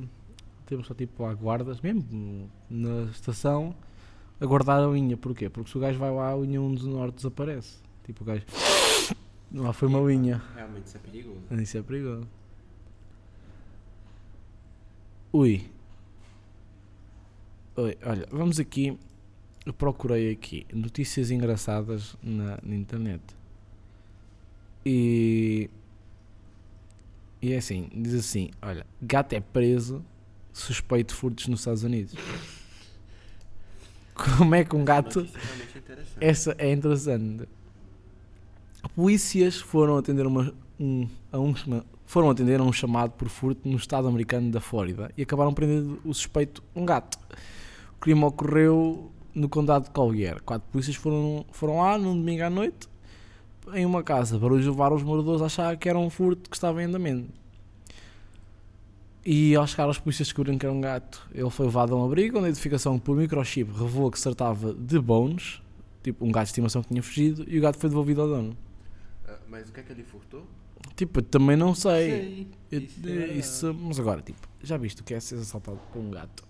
[0.65, 3.75] Temos só tipo lá guardas, mesmo na estação,
[4.39, 5.17] a guardar a linha.
[5.17, 5.49] Porquê?
[5.49, 7.77] Porque se o gajo vai lá, a linha 1 do norte desaparece.
[8.06, 8.43] Tipo, o gajo.
[9.53, 10.41] Lá foi uma linha.
[10.56, 11.62] Realmente isso é perigoso.
[11.62, 12.27] Isso é perigoso.
[15.32, 15.69] Ui.
[17.75, 18.97] Oi, olha, vamos aqui.
[19.65, 23.23] Eu procurei aqui notícias engraçadas na, na internet.
[24.86, 25.69] E.
[27.43, 30.01] E é assim: diz assim: olha, gato é preso,
[30.53, 32.15] suspeito de furtos nos Estados Unidos.
[34.15, 35.27] Como é que um gato.
[35.75, 36.17] Interessante.
[36.21, 37.49] Essa é interessante.
[38.95, 41.53] Polícias foram atender uma, um, a um,
[42.06, 45.99] foram atender a um chamado por furto no estado americano da Flórida e acabaram prendendo
[46.06, 47.19] o suspeito, um gato.
[47.97, 50.41] O crime ocorreu no condado de Collier.
[50.43, 52.88] Quatro polícias foram, foram lá num domingo à noite
[53.73, 56.56] em uma casa para os levar os moradores a achar que era um furto que
[56.56, 57.30] estava em andamento.
[59.26, 61.26] E ao chegar, os polícias descobriram que era um gato.
[61.34, 64.73] Ele foi levado a um abrigo onde a identificação por microchip revelou que se tratava
[64.73, 65.62] de Bones,
[66.04, 68.58] tipo um gato de estimação que tinha fugido, e o gato foi devolvido ao dono.
[69.26, 70.45] Ah, mas o que é que ele furtou?
[70.97, 72.47] Tipo, eu também não sei.
[72.69, 75.99] Eu- Isso é- isso- mas agora, tipo, já viste o que é ser assaltado por
[75.99, 76.43] um gato?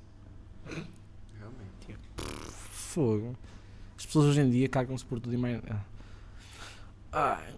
[0.65, 1.99] Realmente.
[2.71, 3.36] Fogo.
[3.95, 5.62] As pessoas hoje em dia cagam-se por tudo e mais.
[5.69, 5.80] Ah.
[7.13, 7.54] Ai.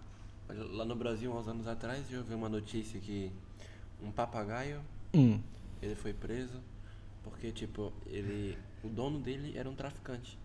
[0.72, 3.32] Lá no Brasil, uns anos atrás, eu vi uma notícia que
[4.02, 4.80] um papagaio,
[5.14, 5.40] Hum.
[5.82, 6.60] ele foi preso
[7.24, 10.38] porque, tipo, ele, o dono dele era um traficante.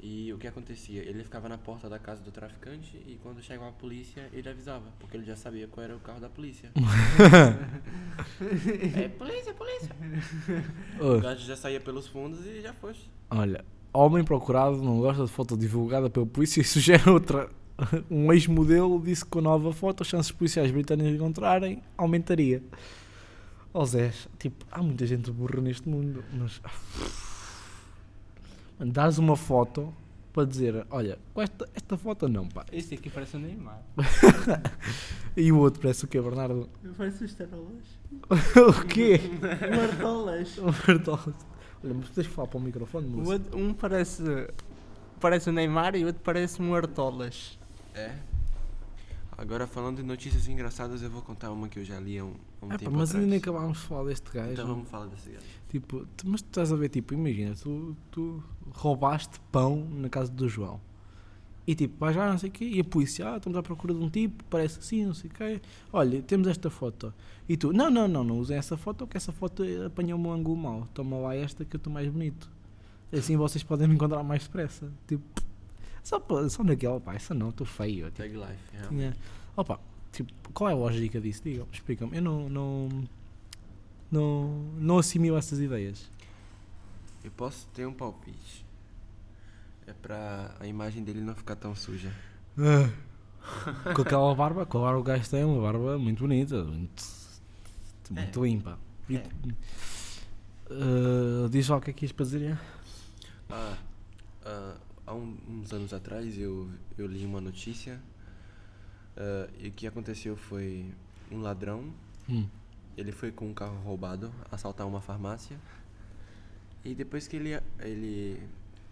[0.00, 1.02] E o que acontecia?
[1.02, 4.84] Ele ficava na porta da casa do traficante e quando chegava a polícia, ele avisava,
[5.00, 6.70] porque ele já sabia qual era o carro da polícia.
[8.96, 9.90] é polícia, polícia.
[11.00, 12.94] O gato já saía pelos fundos e já foi.
[13.30, 17.50] olha, homem procurado não gosta de foto divulgada pela polícia e sugere outra.
[18.10, 22.62] Um ex-modelo disse que com a nova foto as chances policiais britânicos de encontrarem aumentaria.
[23.72, 26.60] Ó Zé, tipo, há muita gente burra neste mundo, mas.
[28.78, 29.92] Mano, dás uma foto
[30.32, 32.64] para dizer, olha, com esta, esta foto não, pá.
[32.72, 33.82] Este aqui parece o Neymar.
[35.36, 36.68] E o outro parece o quê, Bernardo?
[36.96, 37.84] Parece os tarolas.
[38.56, 39.20] o quê?
[39.76, 40.56] Martolas.
[40.58, 41.34] O Bertoldo.
[41.82, 43.40] Olha, mas tens que falar para o microfone, O moço.
[43.54, 44.22] um parece,
[45.20, 47.58] parece o Neymar e o outro parece um Artolas.
[47.98, 48.14] É.
[49.36, 52.34] Agora, falando de notícias engraçadas, eu vou contar uma que eu já li há um,
[52.60, 53.14] há um Ah, pá, tempo mas atrás.
[53.16, 54.52] ainda nem acabámos de falar deste gajo.
[54.52, 55.44] Então vamos falar desse gajo.
[55.68, 60.32] Tipo, tu- mas tu estás a ver, tipo, imagina, tu, tu roubaste pão na casa
[60.32, 60.80] do João.
[61.66, 63.92] E tipo, vais lá, não sei o quê, e a polícia, ah, estamos à procura
[63.94, 65.60] de um tipo, parece assim, não sei o quê.
[65.92, 67.12] Olha, temos esta foto.
[67.48, 70.56] E tu, não, não, não, não usem essa foto, porque essa foto apanhou-me um ângulo
[70.56, 70.88] mau.
[70.94, 72.50] Toma lá esta que eu estou mais bonito.
[73.12, 74.90] Assim vocês podem me encontrar mais depressa.
[75.06, 75.22] Tipo,
[76.02, 78.06] só, só naquela, pá, essa não, estou feio.
[78.10, 78.90] Tipo, Tag Life, realmente.
[79.12, 79.16] tinha,
[79.56, 79.80] opa,
[80.12, 81.42] tipo, qual é a lógica disso?
[81.44, 82.16] Digam, explica-me.
[82.16, 82.88] Eu não, não,
[84.10, 86.08] não, não assimilo essas ideias.
[87.24, 88.64] Eu posso ter um palpite.
[89.86, 92.12] É pra a imagem dele não ficar tão suja.
[93.94, 97.04] com aquela barba, barba o gajo tem uma barba muito bonita, muito,
[98.10, 98.78] muito limpa.
[99.08, 99.22] E, É.
[100.70, 102.42] uh, diz lá o que é que ias para dizer?
[102.52, 102.58] é?
[103.50, 103.76] Ah,
[104.44, 104.76] ah,
[105.08, 108.00] há um- uns anos atrás eu, eu li uma notícia
[109.16, 110.92] ah, e o que aconteceu foi
[111.30, 111.92] um ladrão,
[112.28, 112.46] Hum.
[112.96, 115.58] ele foi com um carro roubado assaltar uma farmácia
[116.84, 118.40] e depois que ele, ele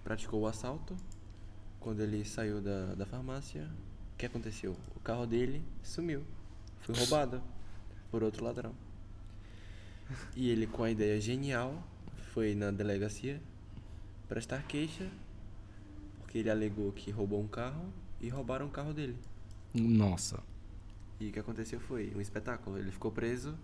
[0.02, 0.96] praticou o assalto,
[1.80, 3.68] quando ele saiu da, da farmácia,
[4.14, 4.74] o que aconteceu?
[4.96, 6.24] O carro dele sumiu,
[6.80, 7.42] foi roubado
[8.10, 8.74] por outro ladrão.
[10.34, 11.82] E ele com a ideia genial
[12.32, 13.40] foi na delegacia
[14.28, 15.08] prestar queixa
[16.26, 17.86] porque ele alegou que roubou um carro
[18.20, 19.16] e roubaram o carro dele.
[19.72, 20.42] Nossa.
[21.20, 22.76] E o que aconteceu foi um espetáculo.
[22.76, 23.54] Ele ficou preso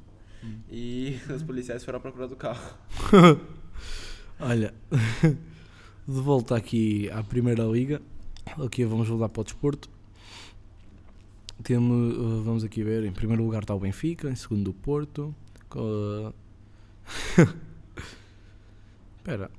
[0.71, 2.79] e os policiais foram à procura do carro.
[4.39, 4.73] Olha,
[6.07, 8.01] de volta aqui à Primeira Liga,
[8.65, 9.91] aqui vamos voltar para o desporto.
[11.65, 15.35] Temos, uh, vamos aqui ver, em primeiro lugar está o Benfica, em segundo o Porto.
[19.19, 19.51] Espera.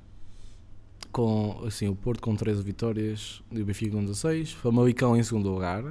[1.14, 4.50] Com, assim, o Porto com 13 vitórias e o Benfica com 16.
[4.50, 5.84] Famalicão em segundo lugar,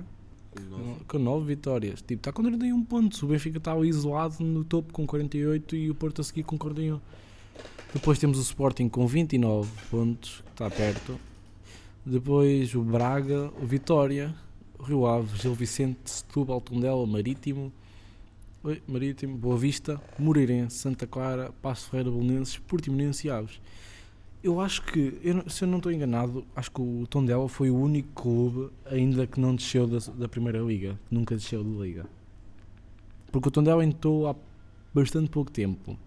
[0.69, 1.05] nove.
[1.07, 2.01] com 9 vitórias.
[2.01, 3.23] Tipo, está com 31 pontos.
[3.23, 6.99] O Benfica está isolado no topo com 48 e o Porto a seguir com 41.
[7.93, 11.17] Depois temos o Sporting com 29 pontos, que está perto.
[12.05, 14.35] Depois o Braga, o Vitória,
[14.77, 17.71] o Rio Ave, Gil Vicente, Setúbal, Tondela, Marítimo,
[18.61, 23.61] Oi, Marítimo, Boa Vista, Moreirense, Santa Clara, Passo Ferreira, Belenenses, Portimonense e Aves.
[24.43, 27.77] Eu acho que, eu se eu não estou enganado, acho que o Tondela foi o
[27.77, 32.05] único clube ainda que não desceu da, da Primeira Liga, que nunca desceu de Liga.
[33.31, 34.35] Porque o Tondela entrou há
[34.93, 35.97] bastante pouco tempo.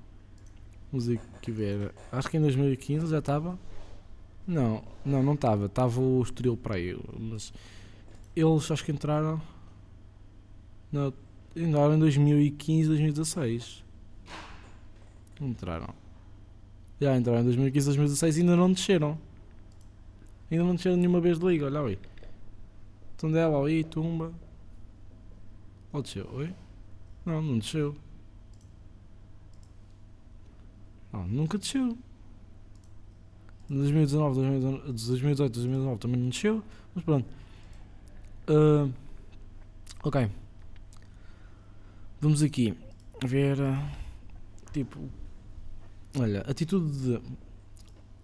[0.93, 1.93] Vamos aqui ver.
[2.13, 3.59] Acho que em 2015 já estava.
[4.47, 5.67] Não, não, não estava.
[5.67, 6.97] Estava o Estoril para aí.
[7.19, 7.53] Mas
[8.35, 9.41] eles acho que entraram.
[10.93, 11.13] Não,
[11.57, 13.85] entraram em 2015, 2016.
[15.41, 16.06] Entraram.
[17.01, 19.19] Já entraram em 2015, 2016 e ainda não desceram.
[20.51, 21.99] Ainda não desceram nenhuma vez de liga, olha aí.
[23.19, 24.33] Tondela ali, tumba.
[25.93, 26.55] Ou desceu, oi?
[27.25, 27.97] Não, não desceu.
[31.13, 31.97] Não, nunca desceu.
[33.69, 36.63] 2019, 2019, 2018, 2019 também não desceu.
[36.95, 37.27] Mas pronto.
[38.49, 38.89] Ah,
[40.03, 40.31] ok.
[42.21, 42.77] Vamos aqui
[43.25, 43.59] ver.
[44.73, 45.01] Tipo.
[46.19, 47.21] Olha, atitude de.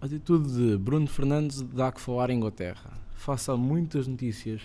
[0.01, 2.99] Atitude de Bruno Fernandes dá que falar em Inglaterra.
[3.15, 4.61] Faça muitas notícias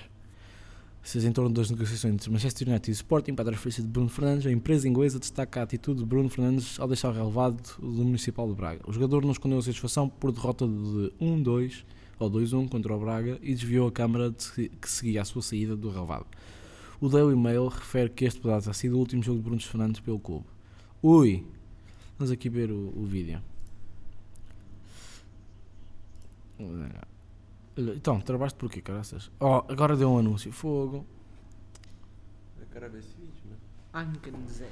[1.08, 4.10] seja em torno das negociações entre Manchester United e Sporting para a transferência de Bruno
[4.10, 8.46] Fernandes, a empresa inglesa destaca a atitude de Bruno Fernandes ao deixar relevado do Municipal
[8.46, 8.82] de Braga.
[8.86, 11.86] O jogador não escondeu a satisfação por derrota de 1-2
[12.20, 15.78] ou 2-1 contra o Braga e desviou a câmara de que seguia a sua saída
[15.78, 16.26] do relevado.
[17.00, 20.02] O Daily Mail refere que este poderá ter sido o último jogo de Bruno Fernandes
[20.02, 20.46] pelo clube.
[21.02, 21.46] Ui!
[22.18, 23.42] Vamos aqui ver o, o vídeo.
[27.78, 29.30] Então, trabalhaste por quê, caraças?
[29.40, 30.52] Oh, agora deu um anúncio.
[30.52, 31.06] Fogo.
[32.60, 34.10] Eu quero ver esse vídeo, mano.
[34.10, 34.70] Anca Zé.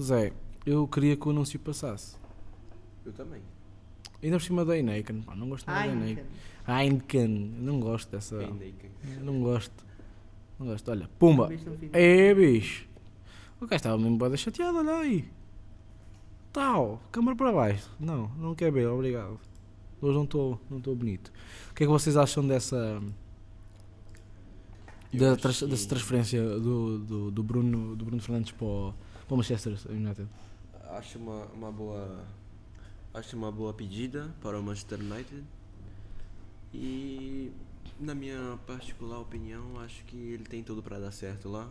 [0.00, 0.32] Zé,
[0.64, 2.16] eu queria que o anúncio passasse.
[3.04, 3.42] Eu também.
[4.22, 5.22] Ainda por cima da Heineken.
[5.22, 6.24] Pá, não gosto nada da Heineken.
[6.66, 7.28] Heineken.
[7.28, 8.40] Não gosto dessa.
[8.42, 8.90] Heineken.
[9.20, 9.84] Não gosto.
[10.58, 10.90] Não gosto.
[10.90, 11.48] Olha, pumba.
[11.92, 12.86] É, bicho.
[13.60, 15.28] O gajo estava mesmo bada chateado, olha aí.
[16.52, 17.90] Tal, câmara para baixo.
[17.98, 19.38] Não, não quer ver, obrigado.
[20.00, 21.32] Hoje não estou não estou bonito.
[21.70, 23.00] O que é que vocês acham dessa.
[25.12, 28.94] Da trans- que- dessa transferência do, do, do Bruno, do Bruno Fernandes para o,
[29.26, 30.28] para o Manchester United?
[30.90, 32.24] Acho uma, uma boa.
[33.12, 35.42] Acho uma boa pedida para o Manchester United.
[36.72, 37.52] E
[38.00, 41.68] na minha particular opinião, acho que ele tem tudo para dar certo lá.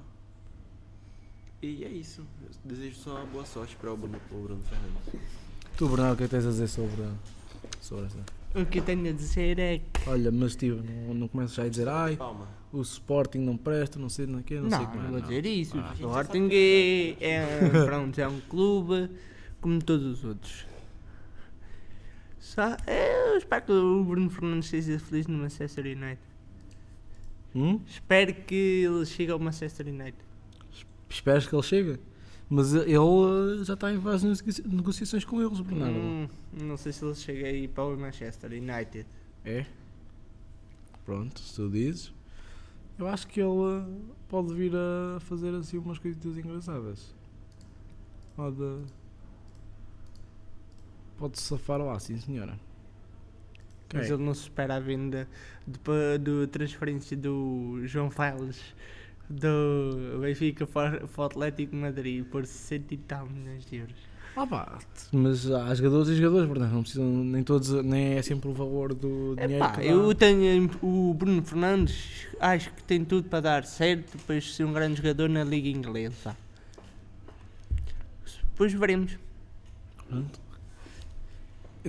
[1.62, 2.22] E é isso.
[2.42, 5.30] Eu desejo só boa sorte para o Bruno, Bruno Fernandes.
[5.78, 7.04] Tu, Bernardo, o que é tens a dizer sobre,
[7.82, 8.20] sobre essa?
[8.56, 10.10] O que eu tenho a dizer é que.
[10.10, 12.48] Olha, mas tipo, não, não começo já a dizer, ai, Palma.
[12.72, 15.08] o Sporting não presta, não sei, não, quê, não, Não, sei não, como é.
[15.10, 15.28] vou não.
[15.28, 15.78] dizer isso.
[15.80, 15.90] Ah.
[15.92, 19.10] O Sporting é, é, pronto, é um clube
[19.62, 20.66] como todos os outros.
[22.44, 26.20] Só, eu espero que o Bruno Fernandes seja feliz no Manchester United.
[27.56, 27.80] Hum?
[27.88, 30.18] Espero que ele chegue ao Manchester United.
[31.10, 32.00] Esperas que ele chegue?
[32.50, 35.98] Mas ele uh, já está em várias negocia- negociações com eles, Bernardo.
[35.98, 36.28] Hum,
[36.62, 39.06] não sei se ele chega aí para o Manchester United.
[39.46, 39.66] É?
[41.06, 42.14] Pronto, se tu dizes.
[43.00, 47.16] Eu acho que ele uh, pode vir a fazer assim umas coisitas engraçadas.
[48.36, 48.84] Pode.
[51.24, 52.60] Pode safar lá, sim senhora.
[53.94, 54.16] Mas Ok.
[54.16, 55.26] ele não se espera a venda
[56.20, 58.60] do transferência do João Fales
[59.30, 63.96] do Benfica para, para o Atlético de Madrid por 60 e tal milhões de euros.
[64.36, 64.80] Ah pá,
[65.14, 66.74] mas há jogadores e jogadores, Bernardo.
[66.76, 69.86] Não precisam, nem todos, nem é sempre o valor do dinheiro Epá, que dá.
[69.86, 74.74] eu tenho o Bruno Fernandes, acho que tem tudo para dar certo, depois ser um
[74.74, 76.36] grande jogador na Liga Inglesa.
[78.52, 79.18] Depois veremos.
[80.10, 80.43] Pronto.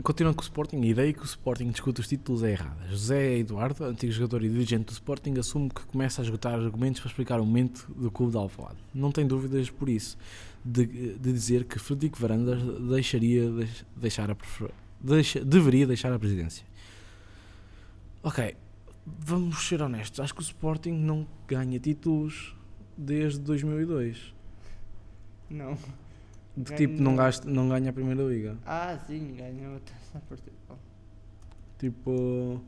[0.03, 2.85] Continuando com o Sporting, a ideia que o Sporting discute os títulos é errada.
[2.89, 7.09] José Eduardo, antigo jogador e dirigente do Sporting, assume que começa a esgotar argumentos para
[7.11, 8.79] explicar o momento do clube de Alvalade.
[8.93, 10.19] Não tem dúvidas por isso
[10.65, 10.85] de,
[11.17, 16.67] de dizer que Frederico Varandas deixaria deix- deixar a prefer- deixa- deveria deixar a presidência.
[18.21, 18.57] Ok,
[19.07, 20.19] vamos ser honestos.
[20.19, 22.57] Acho que o Sporting não ganha títulos
[22.99, 24.35] desde 2002.
[25.49, 25.79] Não.
[26.57, 28.57] De Ganha- tipo, não, gasta, não ganha a primeira liga.
[28.64, 30.79] Ah, sim, ganhou a taça Portugal.
[31.79, 32.61] Tipo.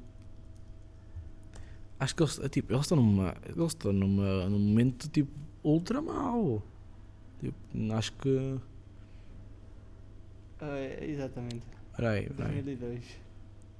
[1.99, 3.35] Acho que eles, é, tipo, eles estão numa.
[3.46, 5.31] Eles estão numa, num momento tipo
[5.62, 6.62] ultra mau.
[7.38, 7.57] Tipo,
[7.94, 8.61] acho que.
[10.61, 11.62] É, exatamente.
[11.96, 12.62] Peraí, peraí.
[12.62, 13.05] 2002.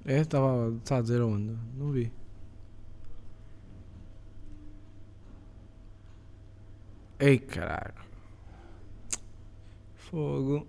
[0.05, 1.55] É, estava estava a dizer onde?
[1.75, 2.11] Não vi.
[7.19, 8.06] Ei, caraca.
[10.09, 10.67] Fogo.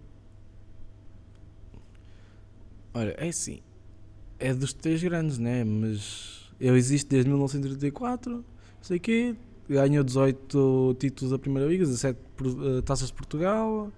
[2.95, 3.61] Olha, é assim.
[4.39, 5.65] É dos três grandes, né?
[5.65, 8.45] Mas ele existe desde 1934, não
[8.83, 9.37] sei o quê.
[9.69, 13.93] Ganhou 18 títulos da Primeira Liga, 17 por- eh, taças de Portugal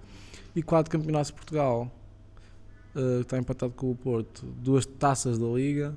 [0.57, 1.91] e 4 campeonatos de Portugal.
[2.97, 4.45] Eh, está empatado com o Porto.
[4.47, 5.97] Duas taças da Liga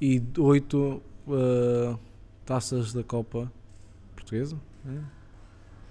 [0.00, 1.02] e 8
[2.44, 3.50] taças da Copa
[4.14, 4.56] Portuguesa.
[4.86, 5.00] É?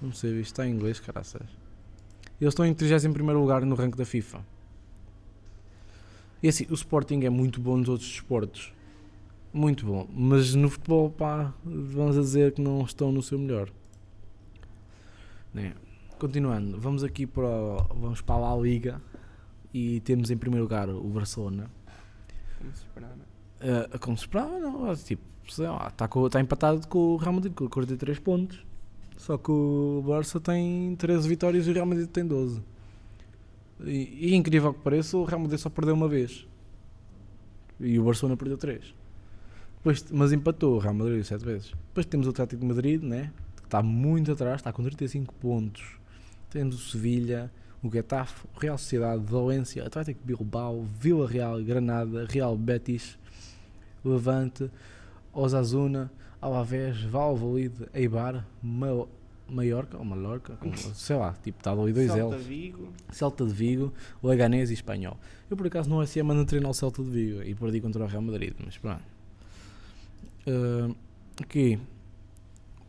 [0.02, 1.48] Não sei, isto está em inglês, caraças.
[2.40, 4.46] Eles estão em 31 lugar no ranking da FIFA.
[6.44, 8.74] E assim, o Sporting é muito bom nos outros desportos.
[9.54, 10.08] Muito bom.
[10.14, 13.70] Mas no futebol, pá, vamos a dizer que não estão no seu melhor.
[15.54, 15.74] Né?
[16.20, 19.02] Continuando, vamos aqui para, o- vamos para a La Liga
[19.74, 21.70] e temos em primeiro lugar o Barcelona.
[22.58, 23.16] Como se esperava.
[23.96, 24.96] Uh, como se esperava, não.
[24.96, 28.66] Tipo, sei lá, está tá empatado com o Real Madrid com 43 pontos.
[29.18, 32.62] Só que o Barça tem 13 vitórias e o Real Madrid tem 12.
[33.84, 36.48] E, e incrível que pareça, o Real Madrid só perdeu uma vez.
[37.80, 38.94] E o Barcelona perdeu 3.
[39.78, 41.74] Depois, mas empatou o Real Madrid 7 vezes.
[41.88, 43.32] Depois temos o Atlético de Madrid, né?
[43.66, 45.98] que está muito atrás, está com 35 pontos.
[46.50, 47.52] Temos o Sevilha,
[47.84, 53.18] o Getafe, o Real Sociedade, Valência, Atlético Bilbao, Vila Real, Granada, Real Betis,
[54.04, 54.70] Levante,
[55.34, 56.12] Osasuna,
[56.46, 58.88] Alavés, Valladolid, Eibar, Ma
[59.48, 62.46] Mallorca, ou Mallorca, como- sei lá, tipo, está ali dois Celta L's.
[62.46, 62.90] Vigo.
[63.12, 65.18] Celta de Vigo, Leganés e Espanhol.
[65.50, 68.08] Eu por acaso não assim mando treinar o Celta de Vigo e perdi contra o
[68.08, 69.04] Real Madrid, mas pronto.
[70.48, 70.94] Ah,
[71.42, 71.80] aqui,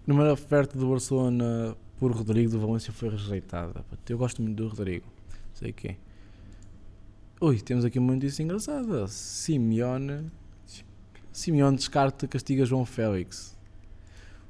[0.05, 3.85] primeira oferta do Barcelona por Rodrigo do Valência foi rejeitada.
[4.09, 5.07] Eu gosto muito do Rodrigo,
[5.55, 5.97] sei que.
[7.41, 9.07] Ui, temos aqui uma notícia engraçada.
[9.09, 10.31] Simeone,
[11.37, 13.55] Simeone descarta castiga João Félix.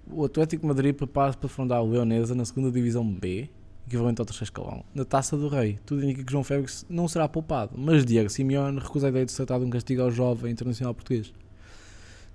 [0.08, 3.50] O Atlético de Madrid prepara-se para fundar o Leonesa na segunda divisão B
[3.88, 5.80] equivalente ao terceiro escalão, na Taça do Rei.
[5.84, 9.32] Tudo indica que João Félix não será poupado, mas Diego Simeone recusa a ideia de
[9.32, 11.34] ser tratado um castigo ao jovem internacional português.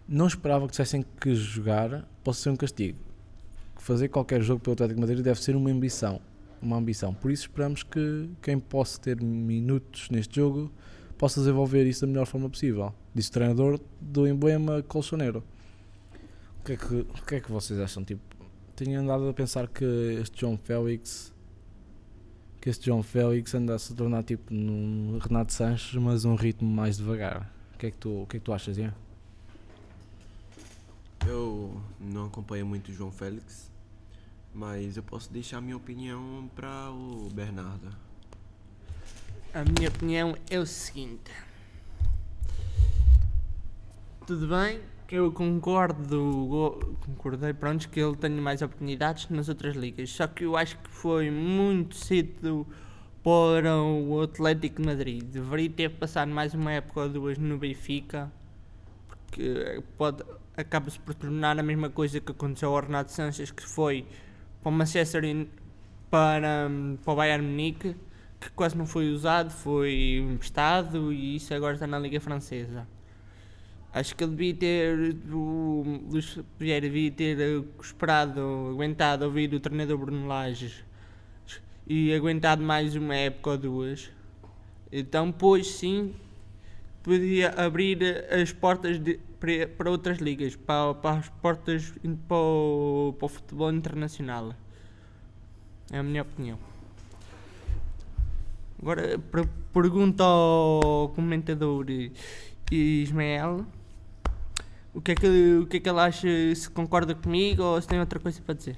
[0.06, 3.00] Não esperava que dissessem que jogar possa ser um castigo.
[3.78, 6.20] Fazer qualquer jogo pelo Atlético de Madrid deve ser uma ambição.
[6.62, 7.14] Uma ambição.
[7.14, 10.70] Por isso esperamos que quem possa ter minutos neste jogo
[11.22, 12.92] possa desenvolver isso da melhor forma possível.
[13.14, 15.44] Disse o treinador do emblema colchoneiro.
[16.60, 18.04] O que é que, o que, é que vocês acham?
[18.04, 18.24] Tipo,
[18.76, 19.86] tenho andado a pensar que
[20.20, 21.32] este João Félix
[22.60, 26.70] que este João Félix anda a se tornar tipo num Renato Sanches, mas um ritmo
[26.70, 27.52] mais devagar.
[27.76, 28.94] O que é que tu, o que é que tu achas, Ian?
[31.28, 33.72] Eu não acompanho muito o João Félix,
[34.54, 38.11] mas eu posso deixar minha opinião para o Bernardo.
[39.54, 41.30] A minha opinião é o seguinte.
[44.26, 50.10] Tudo bem, eu concordo, concordei, pronto, que ele tenha mais oportunidades nas outras ligas.
[50.10, 52.66] Só que eu acho que foi muito cedo
[53.22, 55.22] para o Atlético de Madrid.
[55.22, 58.32] Deveria ter passado mais uma época ou duas no Benfica,
[59.06, 60.24] porque pode,
[60.56, 64.06] acaba-se por tornar a mesma coisa que aconteceu ao Renato Sanches, que foi
[64.64, 65.46] para o Manchester
[66.10, 67.98] para, hum, para o Bayern Munique
[68.42, 72.88] que quase não foi usado, foi emprestado e isso agora está na Liga Francesa.
[73.94, 79.60] Acho que ele devia ter, o Luís Vieira devia ter eh, esperado, aguentado ouvir o
[79.60, 80.84] treinador Bruno Lages
[81.86, 84.10] e aguentado mais uma época ou duas.
[84.92, 86.16] Então, pois sim,
[87.04, 89.20] podia abrir eh, as portas de-
[89.78, 91.94] para, outras ligas, para, para as portas
[92.28, 94.56] para o, para o futebol internacional.
[95.92, 96.71] É a minha opinião.
[98.82, 101.86] Agora per- pergunta ao comentador
[102.72, 103.66] Ismael
[104.94, 107.88] o que, é que, o que é que ele acha, se concorda comigo ou se
[107.88, 108.78] tem outra coisa para dizer.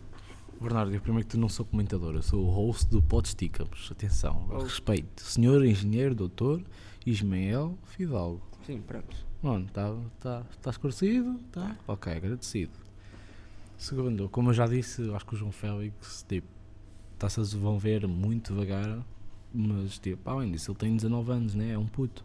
[0.61, 3.89] Bernardo, eu primeiro que tu não sou comentador, eu sou o host do Podsticamos.
[3.91, 4.59] Atenção, Oh.
[4.59, 5.21] respeito.
[5.23, 6.61] Senhor Engenheiro Doutor
[7.05, 8.41] Ismael Fidalgo.
[8.65, 9.15] Sim, pronto.
[9.41, 11.37] Mano, está tá, tá esclarecido?
[11.51, 11.75] Tá?
[11.87, 12.71] Ok, agradecido.
[13.77, 16.47] Segundo, como eu já disse, acho que o João Félix, tipo,
[17.15, 19.03] está-se a desenvolver muito devagar,
[19.53, 21.71] mas, tipo, além disso, ele tem 19 anos, né?
[21.71, 22.23] É um puto.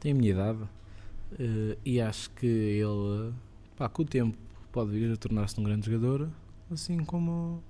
[0.00, 0.58] Tem a minha idade.
[1.38, 3.32] eh, e acho que ele,
[3.76, 4.36] pá, com o tempo,
[4.72, 6.28] pode vir a tornar-se um grande jogador,
[6.70, 7.62] assim como.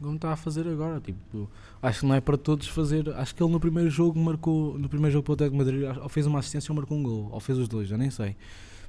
[0.00, 1.48] Como está a fazer agora, tipo,
[1.80, 3.08] acho que não é para todos fazer.
[3.14, 6.02] Acho que ele no primeiro jogo marcou, no primeiro jogo para o Atlético de Madrid,
[6.02, 8.36] ou fez uma assistência ou marcou um gol, ou fez os dois, já nem sei.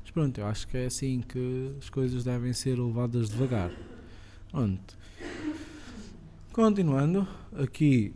[0.02, 3.72] Mas pronto, eu acho que é assim que as coisas devem ser levadas devagar.
[4.52, 4.98] Pronto.
[6.52, 8.14] Continuando, aqui.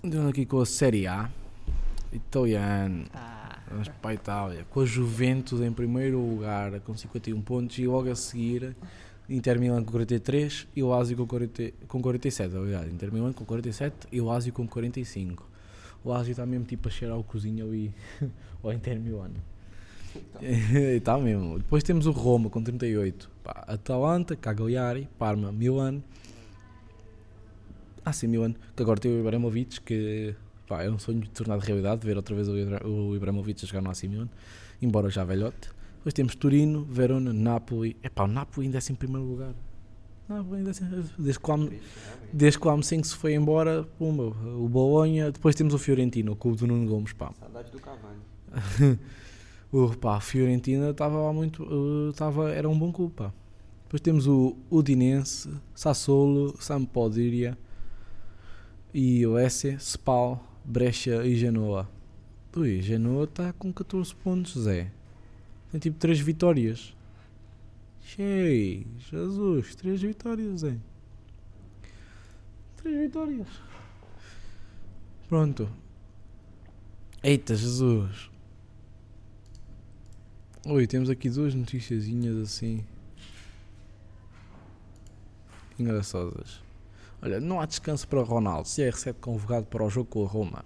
[0.00, 1.30] Continuando aqui com a Série A.
[2.12, 3.06] Italiano.
[3.12, 4.66] Ah, Vamos para a Itália.
[4.70, 8.76] Com a Juventus em primeiro lugar, com 51 pontos, e logo a seguir
[9.28, 12.56] Inter Milan com 43 e o Lazio com, 40, com 47.
[12.56, 12.88] Obrigado.
[12.88, 15.48] Inter Milan com 47 e o Lazio com 45.
[16.04, 17.92] O Lazio está mesmo tipo a cheirar o cozinho ali
[18.62, 19.30] ao Inter Milan.
[20.94, 21.58] Está mesmo.
[21.58, 23.28] Depois temos o Roma com 38.
[23.42, 26.00] Pá, Atalanta, Cagliari, Parma, Milan.
[28.04, 28.30] Ah, sim.
[28.76, 30.34] Que agora tem o Ibrahimovic, que
[30.68, 33.80] pá, é um sonho tornado realidade ver outra vez o, Ibra o Ibrahimovic a jogar
[33.82, 34.28] no AC Milan,
[34.80, 35.70] embora já velhote.
[35.96, 37.96] Depois temos Turino, Verona, Napoli.
[38.02, 39.54] É pá, o Napoli ainda é assim em primeiro lugar.
[40.28, 40.84] Napoli ainda é assim,
[41.18, 41.70] desde que o Am-
[42.32, 45.30] desde que o se foi embora, pumba, o Bolonha.
[45.32, 47.32] Depois temos o Fiorentino, o clube do Nuno Gomes, pá.
[47.40, 48.20] Saudade do Cavani.
[49.72, 51.62] O pá, a Fiorentina estava lá muito.
[51.64, 53.32] eh, Tava, era um bom clube, pá.
[53.84, 57.56] Depois temos o Udinense, Sassuolo, Sampdoria,
[58.94, 61.90] e Esse, Spal, Brescia e Genoa.
[62.56, 64.92] Ui, Genoa está com 14 pontos, Zé.
[65.72, 66.94] Tem tipo 3 vitórias.
[68.00, 70.78] Cheio, Jesus, 3 vitórias, Zé.
[72.76, 73.48] 3 vitórias.
[75.28, 75.68] Pronto.
[77.22, 78.30] Eita, Jesus.
[80.66, 82.84] Oi, temos aqui duas noticiazinhas assim
[85.78, 86.63] engraçadas.
[87.24, 88.68] Olha, não há descanso para Ronaldo.
[88.68, 90.62] CR7 convocado para o jogo com a Roma.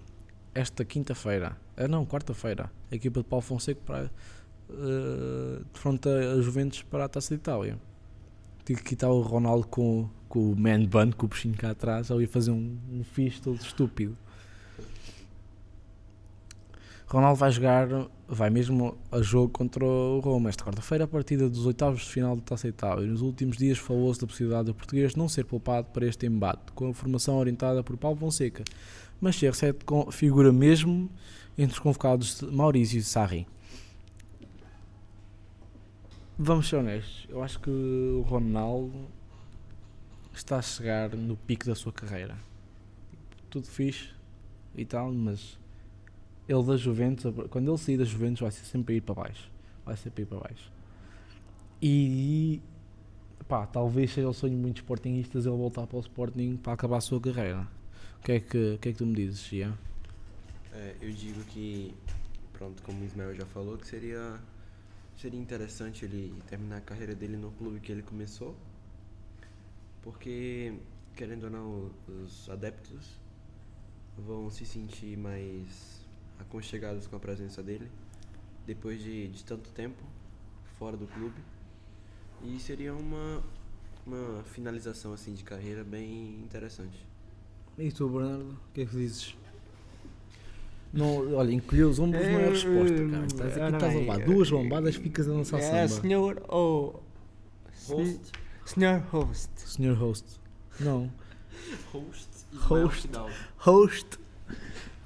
[0.53, 4.11] Esta quinta-feira, ah não, quarta-feira, a equipa de Paulo Fonseca para
[4.69, 7.79] uh, defronta a Juventus para a Taça de Itália.
[8.65, 12.11] Tive que quitar o Ronaldo com, com o man bun, com o bichinho cá atrás,
[12.11, 13.03] ali a fazer um, um
[13.41, 14.17] todo estúpido.
[17.07, 17.87] Ronaldo vai jogar,
[18.29, 22.35] vai mesmo a jogo contra o Roma esta quarta-feira, a partida dos oitavos de final
[22.35, 23.03] do Taça Itália.
[23.05, 26.71] E nos últimos dias falou-se da possibilidade do português não ser poupado para este embate,
[26.73, 28.63] com a formação orientada por Paulo Fonseca.
[29.19, 31.09] Mas CR7 com- figura mesmo
[31.57, 33.45] entre os convocados de Maurício Sarri.
[36.37, 38.93] Vamos ser honestos, eu acho que o Ronaldo
[40.33, 42.37] está a chegar no pico da sua carreira.
[43.49, 44.11] Tudo fixe
[44.77, 45.58] e tal, mas
[46.49, 49.51] ele da Juventus, quando ele sair da Juventus, vai ser sempre ir para baixo.
[49.85, 50.71] Vai sempre ir para baixo.
[51.79, 52.59] E
[53.47, 56.97] pá, talvez seja o sonho de muitos Sportingistas ele voltar para o Sporting para acabar
[56.97, 57.67] a sua carreira.
[58.19, 59.77] O que é que, que, é que tu me dizes, Gia?
[60.73, 61.93] É, eu digo que,
[62.51, 64.39] pronto, como o Ismael já falou, que seria,
[65.15, 68.55] seria interessante ele terminar a carreira dele no clube que ele começou.
[70.01, 70.73] Porque,
[71.15, 71.91] querendo ou não,
[72.23, 73.19] os adeptos
[74.17, 75.98] vão se sentir mais
[76.39, 77.89] aconchegados com a presença dele
[78.65, 80.01] depois de, de tanto tempo
[80.77, 81.35] fora do clube.
[82.43, 83.43] E seria uma,
[84.05, 87.05] uma finalização assim de carreira bem interessante.
[87.77, 89.35] E tu, Bernardo, o que é que dizes?
[90.91, 93.25] Não, olha, encolheu os ombros não é a resposta, cara.
[93.25, 96.01] Estás aqui, estás a levar duas bombadas, ficas a dançar É, samba.
[96.01, 97.03] senhor ou.
[97.87, 98.31] Host.
[98.65, 99.49] Senhor host.
[99.55, 100.39] Senhor host.
[100.79, 101.11] Não.
[101.91, 103.09] Host Host.
[103.57, 104.19] Host.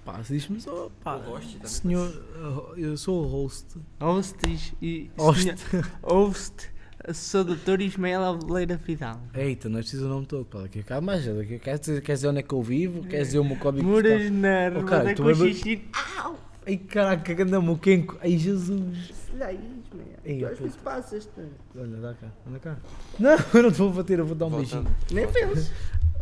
[0.05, 3.67] Pá, diz-me só, pá, O host também senhor, uh, eu sou o host.
[4.01, 4.35] Host
[4.81, 5.09] e.
[5.17, 5.55] Host.
[5.57, 6.73] senhor- Host.
[7.13, 9.19] Sou doutor Ismael Aveleira Fidal.
[9.33, 12.01] Eita, não é preciso o nome todo, pá, daqui a bocado mais, daqui, quer, dizer,
[12.01, 14.37] quer dizer onde é que eu vivo, quer dizer o meu código Muras postal.
[14.37, 15.81] na Oh, cara, tu com lembra- xixi.
[16.21, 16.37] Au!
[16.65, 19.11] Ai caraca, que anda moquenco, ai Jesus.
[19.33, 19.83] Olha aí,
[20.25, 20.45] Ismael.
[20.45, 20.63] Às puto.
[20.63, 21.41] vezes passas -te.
[21.77, 22.77] Olha, dá cá, anda cá.
[23.19, 24.95] Não, eu não te vou bater, eu vou dar um Voltando, beijinho.
[25.11, 25.71] Nem penso.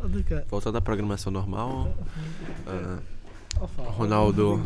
[0.03, 0.43] Anda cá.
[0.49, 1.95] voltando à programação normal,
[2.65, 3.03] fala,
[3.65, 4.61] Ronaldo.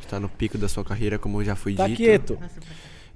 [0.00, 1.96] está no pico da sua carreira, como já foi Tá dito.
[1.96, 2.38] quieto.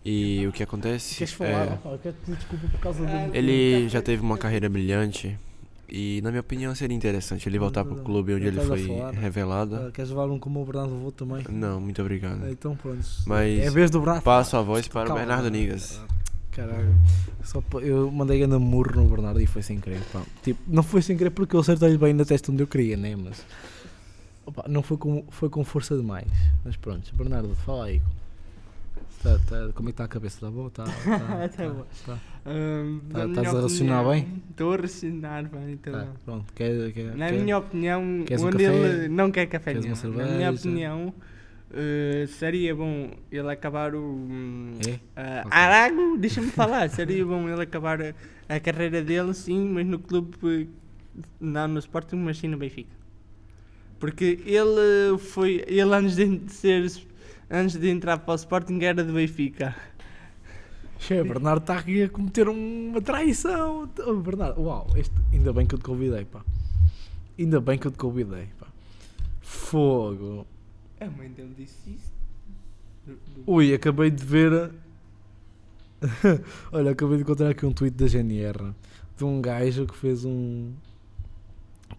[0.04, 1.16] E o que acontece?
[1.16, 1.80] Queres falar?
[2.04, 3.36] é, do.
[3.36, 5.36] ele já teve uma carreira brilhante.
[5.88, 9.14] E na minha opinião seria interessante ele voltar pro clube onde ele foi falar?
[9.14, 9.76] revelado.
[9.76, 11.44] Ah, queres levar um como o Bernardo levou também?
[11.48, 12.40] Não, muito obrigado.
[12.44, 13.04] Ah, Então pronto.
[13.24, 14.22] Mas é a vez do Bernardo.
[14.24, 15.56] Passo a voz para o Calma, Bernardo Bernardo.
[15.74, 16.00] Nigas.
[16.50, 16.94] Caralho.
[17.44, 20.00] Só eu mandei ainda murro no Bernardo e foi sem querer.
[20.12, 20.22] pá.
[20.42, 23.14] Tipo, não foi sem querer porque eu acertei-lhe bem na testa onde eu queria, né?
[23.14, 23.44] Mas.
[24.46, 26.26] Opa, não foi com, foi com força demais.
[26.64, 28.00] Mas pronto, Bernardo, fala aí.
[29.22, 30.36] Tá, tá- como é que está a cabeça?
[30.36, 30.70] Está boa?
[30.74, 31.86] Tá, tá, Tá boa.
[32.06, 32.18] tá.
[32.46, 34.42] Hum, Tá- estás a raciocinar opinião- bem?
[34.50, 35.72] Estou a raciocinar bem.
[35.72, 36.52] Estou Tá, pronto.
[36.54, 38.64] Quer, quer, Na quer- minha opinião, um onde café?
[38.64, 40.16] ele não quer café Queres nenhum.
[40.16, 41.14] Na minha opinião,
[41.72, 44.28] eh, seria bom ele acabar o.
[44.86, 45.00] É?
[45.16, 45.50] ah, Ok.
[45.58, 46.88] Arago, deixa-me falar.
[46.90, 48.14] Seria bom ele acabar a,
[48.48, 50.36] a carreira dele, sim, mas no clube.
[50.44, 50.66] eh,
[51.40, 52.94] Não no Sporting, mas sim no Benfica.
[53.98, 55.64] Porque ele foi.
[55.66, 56.90] Ele antes de ser.
[57.50, 59.74] Antes de entrar para o Sporting era do Benfica.
[60.98, 63.88] Che, Bernardo está aqui a cometer uma traição.
[64.04, 66.42] Oh, Bernardo, uau, este, ainda bem que eu te convidei, pá.
[67.38, 68.66] Ainda bem que eu te convidei, pá.
[69.40, 70.46] Fogo.
[71.00, 72.12] A mãe dele disse isso.
[73.46, 74.72] Ui, acabei de ver.
[76.72, 78.74] Olha, acabei de encontrar aqui um tweet da GNR
[79.16, 80.72] de um gajo que fez um.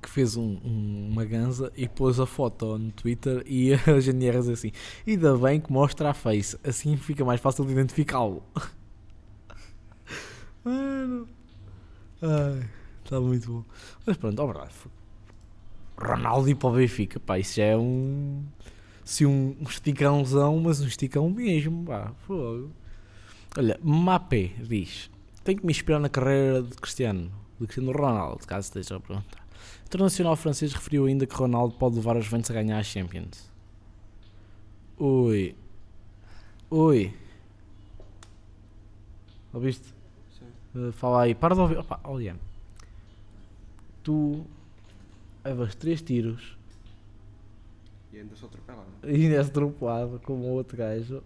[0.01, 4.39] Que fez um, um- uma ganza e pôs a foto no Twitter e a GNR
[4.39, 4.71] diz assim:
[5.07, 8.43] Ainda bem que mostra a face, assim fica mais fácil de identificá-lo.
[10.63, 11.27] Mano.
[12.21, 12.69] Ai,
[13.03, 13.63] está muito bom.
[14.05, 14.73] Mas pronto, verdade.
[15.97, 18.43] Ronaldo e para o Benfica, pá, isso já é um.
[19.03, 22.69] Se um, um esticãozão, mas um esticão mesmo, pá, fogo.
[23.57, 25.09] Olha, Mbappé diz:
[25.43, 29.46] Tenho que me inspirar na carreira de Cristiano, de Cristiano Ronaldo, caso esteja a perguntar.
[29.87, 33.49] O internacional francês referiu ainda que Ronaldo pode levar os Juventus a ganhar a Champions.
[34.99, 35.55] Ui.
[36.69, 37.13] Ui.
[39.53, 39.87] Ouviste?
[40.75, 41.77] Uh, fala aí, para de ouvir.
[41.77, 42.35] Opa, olha.
[44.03, 44.45] Tu
[45.45, 46.57] levas 3 tiros
[48.11, 48.87] E ainda sou atropelado.
[49.05, 51.23] e ainda és atropelado como outro gajo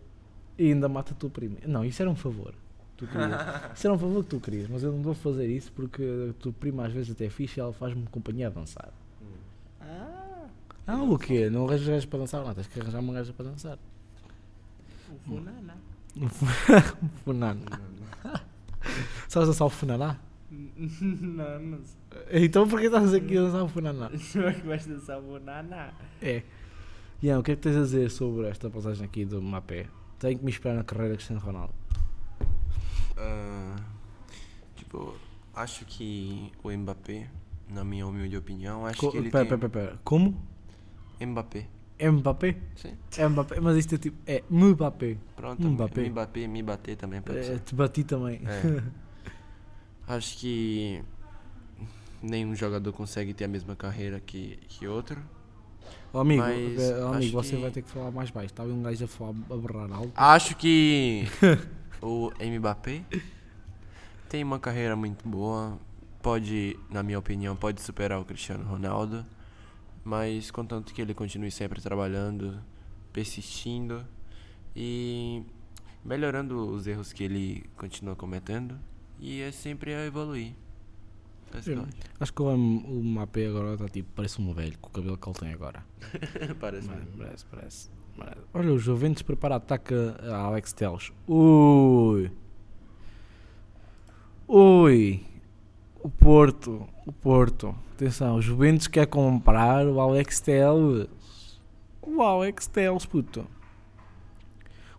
[0.56, 1.58] e ainda mata a tua prima.
[1.66, 2.54] Não, isso era um favor.
[3.02, 3.32] Tu querias.
[3.76, 6.34] Isso era um favor que tu querias, mas eu não vou fazer isso porque a
[6.42, 8.90] tua prima às vezes até é fixe e ela faz-me companhia a dançar.
[9.82, 10.46] Ah,
[10.86, 11.50] Ah, o quê?
[11.50, 12.46] Não arranjas gajas para dançar?
[12.46, 13.78] Não, tens que arranjar uma gaja para dançar.
[15.10, 15.76] o Funana.
[16.16, 16.30] Um
[17.24, 17.62] funano.
[19.28, 20.18] Sabes dançar o funaná?
[20.52, 22.46] não, não sei.
[22.46, 24.10] Então porquê estás aqui a dançar o funaná?
[24.36, 25.94] Não é que vais dançar o Funana.
[26.22, 26.44] É.
[27.24, 29.88] Ian, o que é que tens a dizer sobre esta passagem aqui do Mapé?
[30.20, 31.74] Tenho que me esperar na carreira de Cristiano Ronaldo.
[33.22, 33.76] Ah,
[34.76, 35.14] tipo,
[35.54, 37.30] acho que o Mbappé,
[37.70, 39.58] na minha humilde opinião, acho Co que ele pera, tem...
[39.60, 40.00] pera, pera.
[40.04, 40.36] Como?
[41.22, 41.68] Mbappé,
[42.02, 42.58] Mbappé?
[42.76, 42.98] sim.
[43.30, 44.18] Mbappé, mas isto é tipo.
[44.26, 45.18] É Mbappé.
[45.36, 46.10] Pronto, Mbappé.
[46.10, 48.42] Mbappé, me bater também pode É, te bati também.
[48.46, 48.82] É.
[50.08, 51.04] Acho que
[52.24, 55.22] nenhum jogador consegue ter a mesma carreira que, que outro.
[56.14, 58.48] Ó, amigo, Mas eh, amigo você que- vai ter que falar mais baixo.
[58.48, 60.12] Estava um gajo a falar a berrar alto.
[60.16, 61.26] Acho que
[62.02, 63.04] o Mbappé
[64.28, 65.78] tem uma carreira muito boa.
[66.22, 69.26] Pode, na minha opinião, pode superar o Cristiano Ronaldo.
[70.04, 72.60] Mas contanto que ele continue sempre trabalhando,
[73.14, 74.06] persistindo
[74.76, 75.44] e
[76.04, 78.80] melhorando os erros que ele continua cometendo.
[79.20, 80.54] E é sempre a evoluir.
[81.54, 81.98] Basicamente.
[82.20, 84.10] Acho que o, Mbappé agora está tipo.
[84.16, 85.86] Parece um velho com o cabelo que ele tem agora.
[86.60, 88.01] Parece parece, parece, parece.
[88.54, 89.94] Olha, o Juventus prepara ataque
[90.30, 91.12] a Alex Teles.
[91.28, 92.30] Ui.
[94.48, 95.26] Ui.
[96.00, 96.88] O Porto.
[97.06, 97.76] O Porto.
[97.94, 101.08] Atenção, o Juventus quer comprar o Alex Teles.
[102.02, 103.48] O Alex Teles, puto.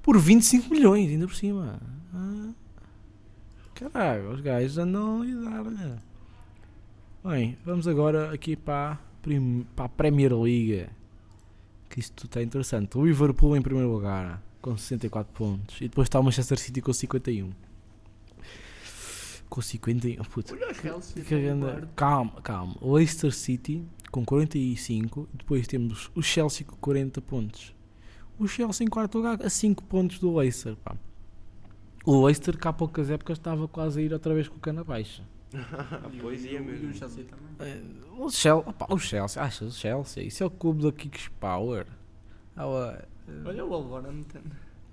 [0.02, 1.78] Por 25 milhões, ainda por cima.
[2.14, 2.50] Ah.
[3.74, 5.98] Caralho, os gajos andam a dar-lhe.
[7.24, 8.98] Bem, vamos agora aqui para,
[9.76, 10.86] para a Premier League
[11.93, 12.97] que isto está interessante.
[12.97, 15.76] O Liverpool em primeiro lugar, com 64 pontos.
[15.80, 17.51] E depois está o Manchester City com 51.
[19.49, 20.22] Com 51.
[20.24, 20.55] Puta.
[20.55, 21.22] Olha Chelsea.
[21.22, 22.74] que grande- Calma, calma.
[22.80, 25.28] O Leicester City com 45.
[25.34, 27.74] E depois temos o Chelsea com 40 pontos.
[28.38, 30.74] O Chelsea em quarto lugar a 5 pontos do Leicester.
[30.76, 30.97] Pá.
[32.05, 34.82] O Leicester, que há poucas épocas, estava quase a ir outra vez com o cana
[34.82, 35.22] baixa.
[36.05, 36.92] A poesia E o mesmo.
[36.94, 37.46] Chelsea também.
[37.61, 37.82] Eh,
[38.18, 40.24] O Chelsea, opa, o Chelsea, achas o Chelsea?
[40.24, 41.86] Isso é o clube da Kicks Power.
[42.57, 42.64] Ah,
[43.28, 44.40] eh, Olha o Wolverhampton.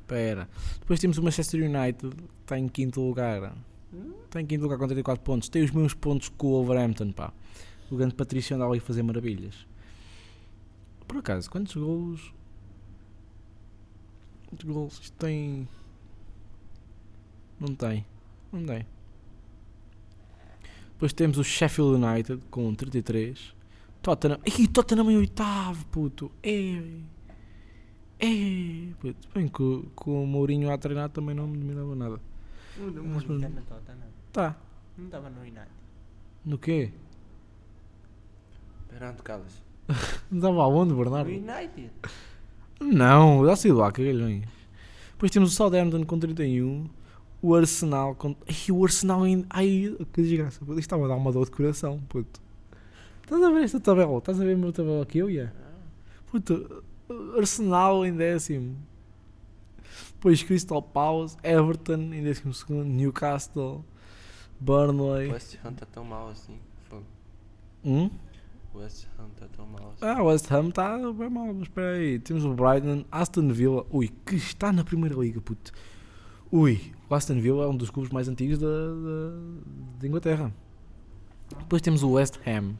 [0.08, 0.50] Pera.
[0.80, 3.54] Depois temos o Manchester United, que está em quinto lugar.
[3.94, 4.14] Hum?
[4.26, 5.50] Está em quinto lugar com 34 pontos.
[5.50, 7.32] Tem os mesmos pontos que o Wolverhampton, pá.
[7.92, 9.68] O grande Patrício anda ali a fazer maravilhas.
[11.08, 12.34] Por acaso, quantos golos?
[14.48, 15.00] Quantos golos?
[15.00, 15.68] Isto tem.
[17.60, 18.06] Não tem.
[18.52, 18.86] Não tem.
[21.00, 23.56] Depois temos o Sheffield United com 33.
[24.02, 24.38] Tottenham.
[24.46, 26.30] Ih, Tottenham em oitavo, puto.
[26.44, 26.82] É.
[28.20, 28.88] É.
[29.00, 29.30] Puto.
[29.34, 32.22] Bem que, o- que o Mourinho a treinar também não me dominava nada.
[32.78, 34.08] O Mas, Mourinho está na Tottenham.
[34.34, 34.58] Tá.
[34.98, 35.68] Não estava no United.
[36.46, 36.92] No quê?
[38.92, 39.64] Bernardo Callas.
[40.30, 41.30] Não estava aonde, Bernardo?
[41.30, 41.92] No United.
[42.82, 44.44] Não, já saiu lá, cagalhões.
[45.12, 46.88] Depois temos o Southampton com 31.
[47.42, 48.36] O Arsenal com.
[48.48, 49.48] Ai, o Arsenal ainda.
[49.50, 50.60] Ai, que desgraça.
[50.62, 52.42] Isto estava a dar uma dor de coração, puto.
[53.24, 54.18] Estás a ver esta tabela?
[54.18, 55.54] Estás a ver a minha tabela aqui, eu ia?
[56.32, 56.84] Puto,
[57.38, 58.76] Arsenal em décimo.
[60.14, 63.86] Depois Crystal Palace, Everton em décimo segundo, Newcastle,
[64.60, 65.30] Burnley.
[65.30, 66.58] O West Ham tá tão mal assim.
[66.90, 67.06] Fogo.
[67.86, 68.10] Hum?
[68.76, 70.06] West Ham tá tão mal assim.
[70.06, 72.20] Ah, West Ham está bem mal, mas espera aí.
[72.20, 75.72] Temos o Brighton, Aston Villa, ui, que está na Primeira Liga, puto.
[76.52, 80.52] Ui, o Aston Villa é um dos clubes mais antigos da, da, de Inglaterra.
[81.60, 82.74] Depois temos o West Ham.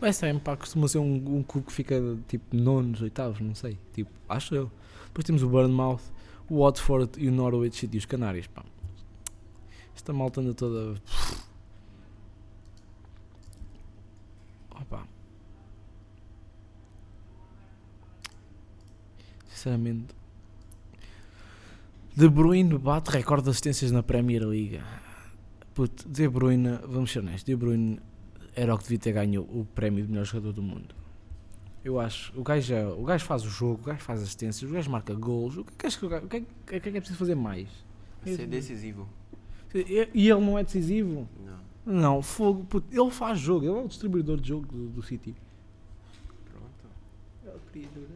[0.00, 3.54] O West Ham, pá, costuma ser um, um clube que fica tipo nonos, oitavos, não
[3.54, 3.78] sei.
[3.92, 4.70] Tipo, acho eu.
[5.06, 6.00] Depois temos o Bournemouth,
[6.50, 8.64] o Watford e o Norwich City e os Canários, pá.
[9.94, 11.00] Esta malta anda toda.
[14.70, 15.06] Opa.
[19.48, 20.17] Sinceramente.
[22.18, 24.80] De Bruyne bate recorde de assistências na Premier League.
[25.74, 28.00] Puto, De Bruyne, vamos ser honestos, De Bruyne
[28.56, 30.94] era o que devia ter ganho o prémio de melhor jogador do mundo.
[31.84, 34.74] Eu acho, o gajo, é- o gajo faz o jogo, o gajo faz assistências, o
[34.74, 37.18] gajo marca golos, o que é que, o que, é, que- é que é preciso
[37.18, 37.68] fazer mais?
[38.24, 39.08] Ser decisivo.
[39.72, 41.28] E, e ele não é decisivo?
[41.86, 41.94] Não.
[42.00, 45.36] Não, fogo, puto, ele faz jogo, ele é o distribuidor de jogo do, do City.
[46.50, 46.92] Pronto.
[47.46, 48.08] É o criador.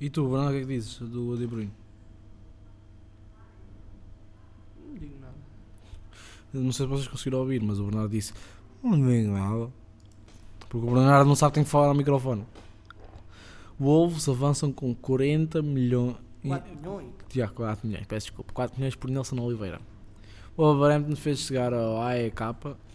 [0.00, 1.72] E tu, Bruno, o que é que dizes do De Bruyne?
[4.82, 5.34] Não digo nada.
[6.54, 8.32] Não sei se vocês conseguiram ouvir, mas o Bernardo disse:
[8.82, 9.70] Não digo nada.
[10.70, 12.46] Porque o Bernardo não sabe que tem que falar ao microfone.
[13.78, 16.16] Wolves avançam com 40 milhões.
[16.46, 17.06] 4 milhões?
[17.30, 18.52] Já, 4 milhões, peço desculpa.
[18.54, 19.80] 4 milhões por Nelson Oliveira.
[20.56, 22.42] O Wolverhampton fez chegar ao AEK,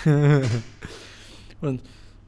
[1.61, 1.82] Pronto,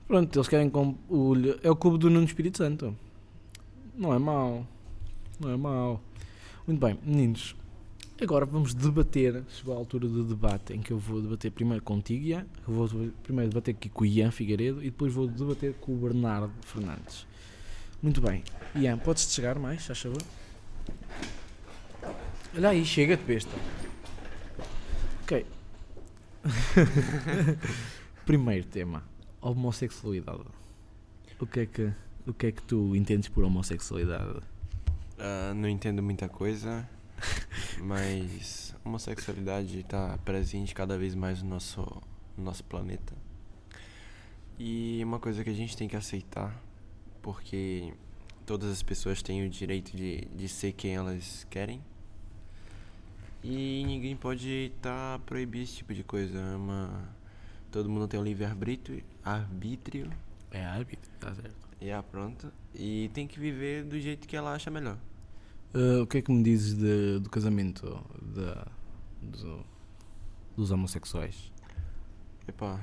[0.07, 2.97] pronto, eles querem com o é o cubo do Nuno Espírito Santo.
[3.97, 4.67] Não é mau.
[5.41, 6.03] Não é mau.
[6.67, 7.55] Muito bem, meninos.
[8.21, 9.45] Agora vamos debater.
[9.49, 12.47] Chegou a altura do debate em que eu vou debater primeiro contigo, Ian.
[12.67, 15.97] Eu vou primeiro debater aqui com o Ian Figueiredo e depois vou debater com o
[15.97, 17.27] Bernardo Fernandes.
[18.03, 18.43] Muito bem.
[18.75, 20.23] Ian, podes-te chegar mais, já favor?
[22.55, 23.51] Olha aí, chega-te besta.
[25.23, 25.45] Ok.
[28.25, 29.03] Primeiro tema,
[29.51, 30.45] homossexualidade.
[31.39, 31.93] O que é que,
[32.27, 34.41] o que é que tu entendes por homossexualidade?
[35.19, 36.89] Ah, não entendo muita coisa,
[37.83, 41.81] mas homossexualidade está presente cada vez mais no nosso,
[42.37, 43.15] no nosso planeta.
[44.59, 46.59] E uma coisa que a gente tem que aceitar,
[47.21, 47.93] porque
[48.47, 51.83] todas as pessoas têm o direito de, de ser quem elas querem.
[53.45, 56.39] E ninguém pode estar proibir esse tipo de coisa.
[56.39, 57.16] É uma...
[57.77, 60.11] Todo mundo tem o livre-arbítrio, arbítrio,
[60.51, 61.69] É árbitro, está certo.
[61.79, 62.51] e é pronto.
[62.75, 64.97] E tem que viver do jeito que ela acha melhor.
[65.75, 68.03] Uh, o que é que me dizes de- do casamento
[68.35, 68.67] da-
[69.21, 69.63] do-
[70.57, 71.53] dos homossexuais?
[72.49, 72.81] Epá,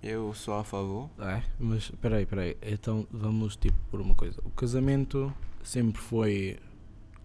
[0.00, 1.10] eu sou a favor.
[1.18, 2.56] É, mas peraí, peraí.
[2.62, 4.40] Então vamos tipo por uma coisa.
[4.44, 5.34] O casamento
[5.64, 6.60] sempre foi.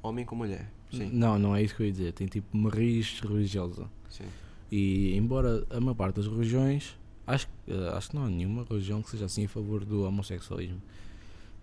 [0.01, 0.67] Homem com mulher.
[0.91, 2.13] Sim, Não, não é isso que eu ia dizer.
[2.13, 3.87] Tem tipo uma raiz religiosa.
[4.09, 4.25] sim.
[4.72, 6.95] E embora a maior parte das religiões,
[7.26, 10.82] acho, eh, acho que não há nenhuma religião que seja assim a favor do homossexualismo,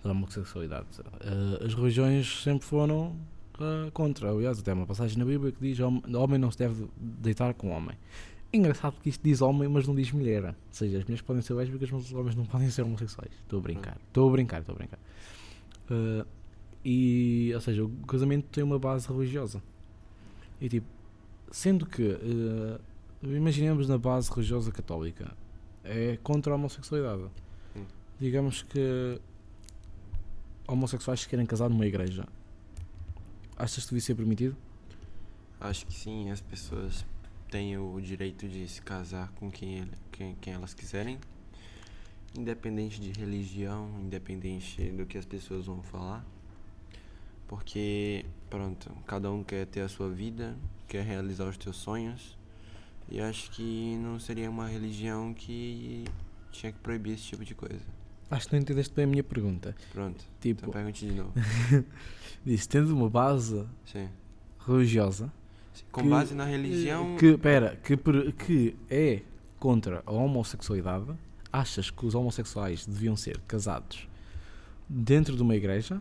[0.02, 0.86] da homossexualidade.
[1.20, 3.14] Eh, as religiões sempre foram
[3.61, 4.30] eh, contra.
[4.30, 7.70] Aliás, até uma passagem na Bíblia que diz: "Hom- homem não se deve deitar com
[7.70, 7.96] homem.
[8.52, 10.44] É engraçado que isto diz homem, mas não diz mulher.
[10.44, 13.32] Ou seja, as mulheres podem ser lésbicas, mas os homens não podem ser homossexuais.
[13.42, 14.98] Estou a brincar, estou a brincar, estou a brincar.
[16.84, 19.61] E, ou seja, o casamento tem uma base religiosa.
[20.61, 20.86] E tipo,
[21.50, 22.16] sendo que
[23.22, 25.34] imaginemos na base religiosa católica
[25.84, 27.24] é contra a homossexualidade.
[27.76, 27.84] Hum.
[28.20, 29.20] Digamos que
[30.66, 32.26] homossexuais que querem casar numa igreja.
[33.56, 34.56] Achas que devia ser permitido?
[35.60, 37.04] Acho que sim, as pessoas
[37.50, 41.18] têm o direito de se casar com quem, ele- quem, quem elas quiserem,
[42.36, 46.24] independente de religião, independente do que as pessoas vão falar.
[47.48, 50.56] Porque, pronto, cada um quer ter a sua vida,
[50.88, 52.36] quer realizar os teus sonhos.
[53.09, 56.04] E acho que não seria uma religião que
[56.50, 57.80] tinha que proibir esse tipo de coisa.
[58.30, 59.74] Acho que não entendeste bem a minha pergunta.
[59.92, 61.32] Pronto, Tipo, então pergunte de novo.
[62.44, 64.09] disse, tendo uma base Sim.
[64.66, 65.32] religiosa
[65.92, 67.16] Com Que- base na religião.
[67.16, 67.96] que, pera, que,
[68.32, 69.22] que é
[69.61, 71.12] contra a homossexualidade,
[71.52, 74.09] achas que os homossexuais deviam ser casados
[74.88, 76.00] dentro de uma igreja?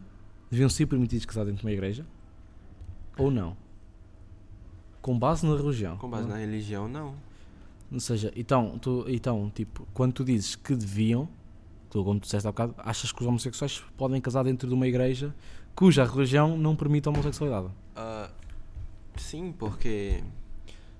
[0.49, 2.05] Deviam ser permitidos casar dentro de uma igreja?
[3.17, 3.55] Ou não?
[5.05, 5.97] Com base na religião.
[5.97, 6.31] Com base não?
[6.31, 7.13] na religião, não.
[7.93, 11.29] Ou seja, então, tu, então, tipo, quando tu dizes que deviam,
[11.91, 14.87] tu, como tu disseste há bocado, achas que os homossexuais podem casar dentro de uma
[14.87, 15.31] igreja
[15.75, 17.71] cuja religião não permite a homossexualidade?
[17.95, 18.31] Ah,
[19.15, 20.23] sim, porque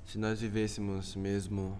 [0.05, 1.75] se nós vivêssemos mesmo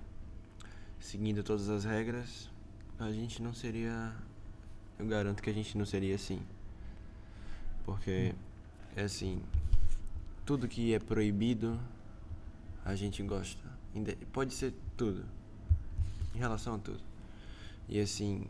[1.00, 2.50] seguindo todas as regras,
[2.98, 4.12] a gente não seria.
[4.98, 6.42] Eu garanto que a gente não seria assim.
[7.86, 8.34] Porque,
[8.96, 9.44] é assim.
[10.44, 11.80] Tudo que é proibido,
[12.86, 13.62] a gente gosta.
[14.32, 15.26] Pode ser tudo.
[16.34, 17.00] Em relação a tudo.
[17.90, 18.46] E assim,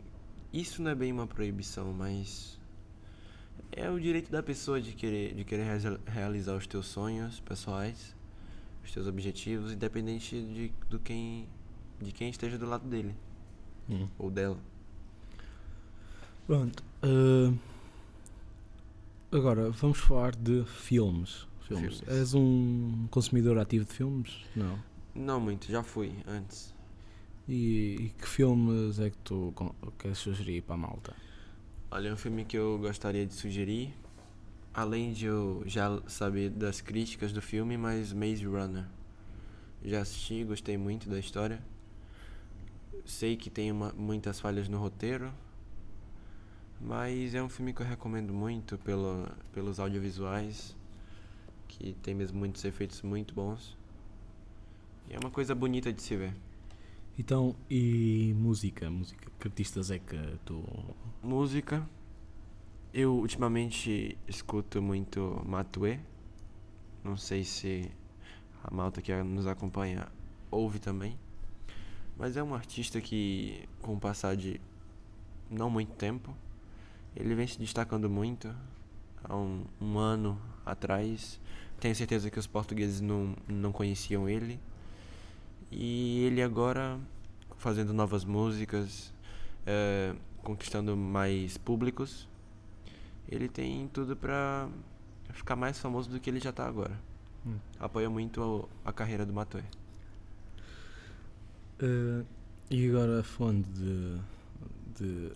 [0.52, 2.58] isso não é bem uma proibição, mas.
[3.72, 8.14] É o direito da pessoa de querer, de querer realiza- realizar os teus sonhos pessoais,
[8.84, 11.48] os teus objetivos, independente de, do quem,
[12.00, 13.14] de quem esteja do lado dele
[13.88, 14.06] Hum.
[14.18, 14.58] ou dela.
[16.46, 16.82] Pronto.
[17.02, 17.52] ah,
[19.32, 21.45] agora, vamos falar de filmes.
[21.66, 21.98] Filmes.
[22.00, 22.18] Filmes.
[22.18, 24.44] És um consumidor ativo de filmes?
[24.54, 24.78] Não.
[25.14, 26.74] Não muito, já fui antes.
[27.48, 29.54] E, e que filmes é que tu
[29.98, 31.14] queres sugerir para a malta?
[31.90, 33.94] Olha, um filme que eu gostaria de sugerir,
[34.74, 38.84] além de eu já saber das críticas do filme, mas Maze Runner.
[39.84, 41.62] Já assisti, gostei muito da história.
[43.04, 45.32] Sei que tem uma- muitas falhas no roteiro,
[46.80, 50.76] mas é um filme que eu recomendo muito pelo, pelos audiovisuais,
[51.66, 53.76] que tem mesmo muitos efeitos muito bons.
[55.08, 56.34] E é uma coisa bonita de se ver.
[57.18, 58.90] Então, e música?
[58.90, 59.30] Música?
[59.38, 60.62] Que artistas é que tu.
[61.22, 61.88] Música.
[62.92, 66.00] Eu ultimamente escuto muito Matue.
[67.02, 67.90] Não sei se
[68.62, 70.08] a malta que nos acompanha
[70.50, 71.18] ouve também.
[72.18, 74.60] Mas é um artista que, com o passar de
[75.50, 76.34] não muito tempo,
[77.14, 78.54] ele vem se destacando muito.
[79.22, 81.40] Há um, um ano atrás,
[81.80, 84.60] tenho certeza que os portugueses não, não conheciam ele.
[85.70, 86.98] E ele agora,
[87.56, 89.12] fazendo novas músicas,
[89.66, 92.28] eh, conquistando mais públicos,
[93.28, 94.68] ele tem tudo pra
[95.32, 96.98] ficar mais famoso do que ele já tá agora.
[97.46, 97.56] Hum.
[97.78, 99.64] Apoia muito a, a carreira do Matoe.
[101.80, 102.24] Ah,
[102.70, 104.20] e agora falando de.
[104.96, 105.32] de.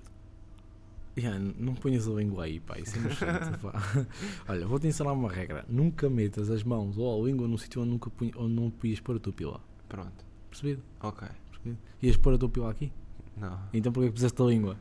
[1.16, 3.72] Ya, não ponhas a língua aí, pá, isso é nojento, pá.
[4.48, 7.90] Olha, vou-te ensinar uma regra: nunca metas as mãos ou a língua num sítio onde,
[7.90, 9.60] nunca punha, onde não podias pôr a tua pila.
[9.88, 10.24] Pronto.
[10.48, 10.82] Percebido?
[11.00, 11.28] Ok.
[11.50, 11.78] Percebido?
[12.02, 12.92] Ias pôr a tua pila aqui?
[13.36, 13.58] Não.
[13.72, 14.76] Então porquê que puseste a língua?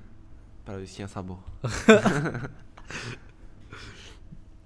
[0.63, 1.39] Para ver se tinha sabor.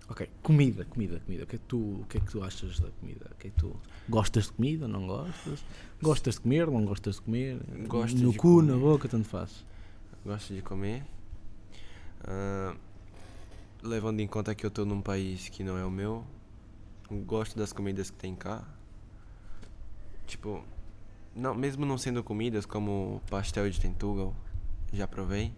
[0.09, 1.43] Ok, comida, comida, comida.
[1.43, 3.25] O que é que tu, o que é que tu achas da comida?
[3.31, 3.75] O que é que tu
[4.07, 4.87] gostas de comida?
[4.87, 5.65] Não gostas?
[6.01, 6.67] Gostas de comer?
[6.69, 7.59] Não gostas de comer?
[7.87, 8.79] Gosto no de cu, na comer.
[8.83, 9.65] boca, tanto faz.
[10.25, 11.03] Gosto de comer.
[12.25, 12.75] Ah,
[13.81, 16.23] levando em conta que eu tô num país que não é o meu,
[17.25, 18.63] gosto das comidas que tem cá.
[20.25, 20.63] Tipo,
[21.35, 24.35] não, mesmo não sendo comidas como pastel de tentugal,
[24.91, 25.51] já provei.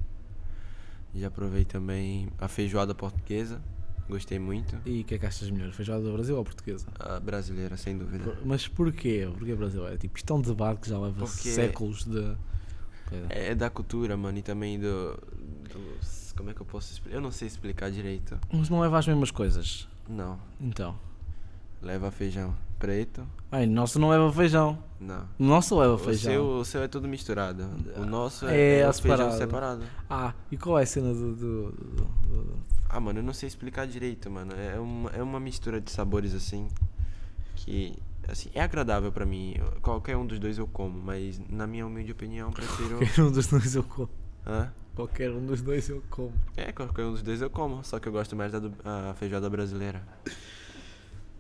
[1.14, 3.62] Já provei também a feijoada portuguesa,
[4.10, 4.78] gostei muito.
[4.86, 5.72] E o que é que achas melhor?
[5.72, 6.88] Feijoada do Brasil ou portuguesa?
[7.00, 8.24] A brasileira, sem dúvida.
[8.26, 9.30] Por- Mas porquê?
[9.38, 9.98] Porquê brasileiro?
[9.98, 12.36] Tipo, isto é um debate que já leva Porque- séculos de.
[13.30, 15.18] É, é da cultura, mano, e também do,
[15.72, 16.25] dos.
[16.36, 17.16] Como é que eu posso explicar?
[17.18, 18.38] Eu não sei explicar direito.
[18.52, 19.88] Mas não leva as mesmas coisas.
[20.08, 20.38] Não.
[20.60, 20.96] Então.
[21.82, 23.26] Leva feijão preto?
[23.52, 24.78] Ai, nosso não leva feijão.
[25.00, 25.28] Não.
[25.40, 26.32] O nosso leva O feijão.
[26.34, 27.64] seu, o seu é tudo misturado.
[27.96, 29.38] O nosso É, é, é, é o feijão separado.
[29.38, 29.84] separado.
[30.10, 31.36] Ah, e qual é a cena do.
[31.36, 32.60] do- do-
[32.90, 34.54] Ah, mano, eu não sei explicar direito, mano.
[34.54, 36.68] É uma, é uma mistura de sabores assim.
[37.56, 37.96] Que.
[38.28, 39.56] Assim, é agradável pra mim.
[39.82, 42.98] Qualquer um dos dois eu como, mas na minha humilde opinião, prefiro.
[42.98, 44.10] Qualquer um dos dois eu como.
[44.46, 44.72] Hã?
[44.96, 46.32] Qualquer um dos dois eu como.
[46.56, 47.84] É, qualquer um dos dois eu como.
[47.84, 48.74] Só que eu gosto mais da do-
[49.18, 50.02] feijoada brasileira.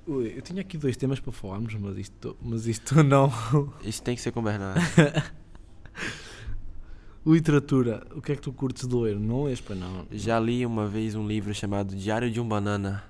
[0.08, 3.32] Ui, eu tinha aqui dois temas para falarmos, mas isto, mas isto não.
[3.84, 4.80] Isso tem que ser com o Bernardo.
[7.26, 9.20] Literatura, o que é que tu curtes de ler?
[9.20, 10.06] Não lês para não.
[10.12, 13.04] Já li uma vez um livro chamado Diário de um Banana.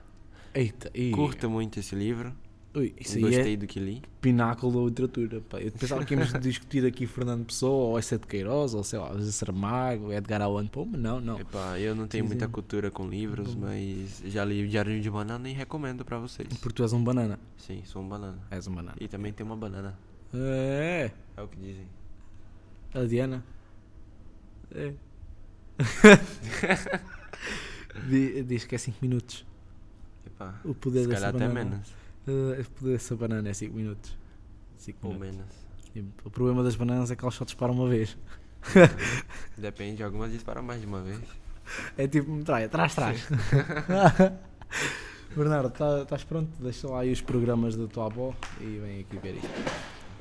[0.53, 1.11] Eita, e...
[1.11, 2.31] Curto muito esse livro.
[2.75, 4.01] Ui, isso Gostei é do que li.
[4.19, 5.39] pináculo da literatura.
[5.41, 5.61] Pá.
[5.61, 9.17] Eu pensava que íamos discutir aqui Fernando Pessoa, ou Essa de Queiroz, ou sei lá,
[9.21, 11.39] Saramago, Edgar Allan Poe, mas não, não.
[11.39, 13.67] Epá, eu não tenho muita cultura com livros, Bom.
[13.67, 16.49] mas já li o Diário de Banana e recomendo pra vocês.
[16.59, 17.39] Porque tu és um banana.
[17.57, 18.39] Sim, sou um banana.
[18.51, 18.97] És um banana.
[18.99, 19.97] E também tem uma banana.
[20.33, 21.87] É, É o que dizem.
[22.93, 23.41] a Diana.
[24.73, 24.91] É.
[28.09, 29.45] Di- Diz que é 5 minutos.
[30.25, 31.53] Epá, O poder se calhar até banana.
[31.63, 31.93] menos.
[32.27, 34.17] Uh, poder dessa banana é 5 minutos.
[34.77, 35.35] 5 Ou minutos.
[35.37, 35.65] menos.
[35.95, 38.17] E O problema das bananas é que elas só disparam uma vez.
[39.57, 41.19] Depende, algumas disparam mais de uma vez.
[41.97, 43.27] É tipo metralha, trás, trás.
[45.35, 46.49] Bernardo, tá- estás pronto?
[46.59, 49.49] Deixa lá aí os programas da tua avó e vem aqui ver isto.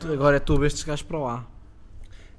[0.00, 1.46] Tu- Agora é a tua vez de chegares para lá.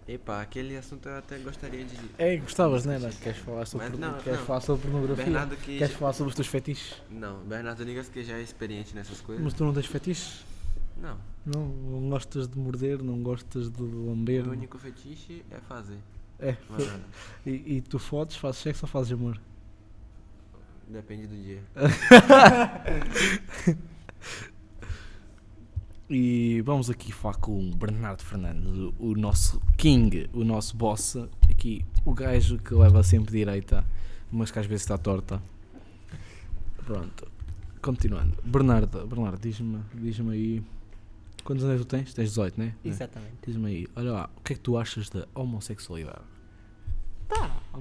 [0.08, 1.96] Epá, aquele assunto eu até gostaria de.
[2.20, 3.10] É, gostavas, não era?
[3.10, 4.46] Queres falar sobre, Mas porno- não, queres não.
[4.46, 5.26] falar sobre pornografia?
[5.26, 5.78] Bernardo que.
[5.80, 7.02] Queres falar sobre os teus fetiches?
[7.10, 9.44] Não, Bernardo Nigas que já é experiente nessas coisas.
[9.44, 10.46] Mas tu não tens fetiches?
[11.02, 11.18] Não.
[11.44, 14.48] Não, não gostas de morder, não gostas de lamber?
[14.48, 15.98] O único fetiche é fazer.
[16.40, 16.56] É.
[16.70, 17.02] Nada.
[17.46, 19.40] E, e tu fodes, fazes sexo ou fazes amor?
[20.88, 21.64] Depende do dia.
[26.08, 31.18] E vamos aqui falar com o Bernardo Fernandes, o nosso king, o nosso boss.
[31.50, 33.84] Aqui, o gajo que leva sempre direita,
[34.32, 35.42] mas que às vezes está torta.
[36.86, 37.28] Pronto,
[37.82, 38.38] continuando.
[38.44, 40.62] Bernardo, Bernardo diz-me diz aí.
[41.44, 42.14] Quantos anos tu tens?
[42.14, 42.76] Tens 18, né?
[42.86, 43.34] Exatamente.
[43.46, 46.35] Diz-me aí, olha lá, o que é que tu achas da homossexualidade?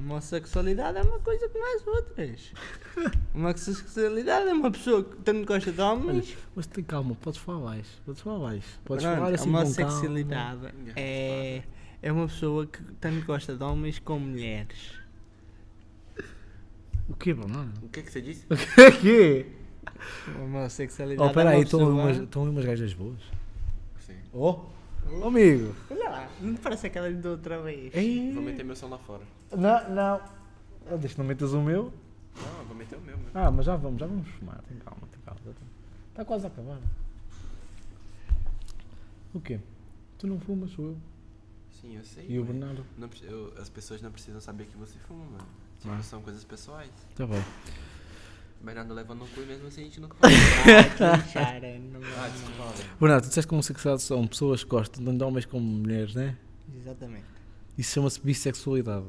[0.04, 2.52] Homossexualidade é uma coisa como as outras.
[3.34, 6.36] A homossexualidade é uma pessoa que tanto gosta de homens.
[6.54, 7.86] Mas tem calma, podes falar mais.
[8.04, 8.64] Podes falar mais.
[8.84, 10.60] Podes Pronto, falar a assim homossexualidade
[10.94, 11.62] é,
[12.02, 14.92] é uma pessoa que tanto gosta de homens como mulheres.
[17.08, 17.72] O quê, Bernardo?
[17.82, 18.46] O que é que você disse?
[18.50, 19.46] O que é que
[20.36, 22.02] A homossexualidade Oh, pera é aí, uma estão pessoa...
[22.02, 23.20] umas, estão umas gajas boas.
[24.00, 24.16] Sim.
[24.34, 24.60] Oh,
[25.12, 25.74] oh amigo.
[25.90, 27.94] Olha lá, não te parece aquela de outra vez?
[27.94, 28.32] Ei.
[28.32, 29.22] Vou meter meu som lá fora.
[29.52, 30.20] Não, não.
[30.90, 31.92] Ah, Deixa não metas o meu.
[32.36, 33.30] Não, vou meter o meu mesmo.
[33.34, 34.60] Ah, mas já vamos, já vamos fumar.
[34.68, 35.40] Tem calma, tem calma.
[36.10, 36.78] Está quase a acabar.
[39.32, 39.60] O quê?
[40.18, 40.96] Tu não fumas, sou eu.
[41.70, 42.26] Sim, eu sei.
[42.28, 42.84] E o mas Bernardo?
[42.96, 45.46] não eu- as pessoas não precisam saber que você fuma, mano.
[45.80, 46.02] Tipo, Ah.
[46.02, 46.90] são coisas pessoais.
[47.16, 47.42] Tá bom.
[48.64, 50.32] O Bernardo leva no cu e mesmo assim a gente nunca fala.
[51.12, 52.72] Ah, que chara, não ah, desculpa.
[52.98, 56.14] Bernardo, tu disseste que homossexuais são pessoas que gostam tanto de homens como de mulheres,
[56.14, 56.34] né?
[56.74, 57.26] Exatamente.
[57.76, 59.04] Isso chama-se bissexualidade.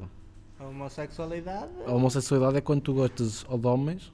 [0.60, 4.12] A homossexualidade A homossexualidade é quando tu gostas ou de homens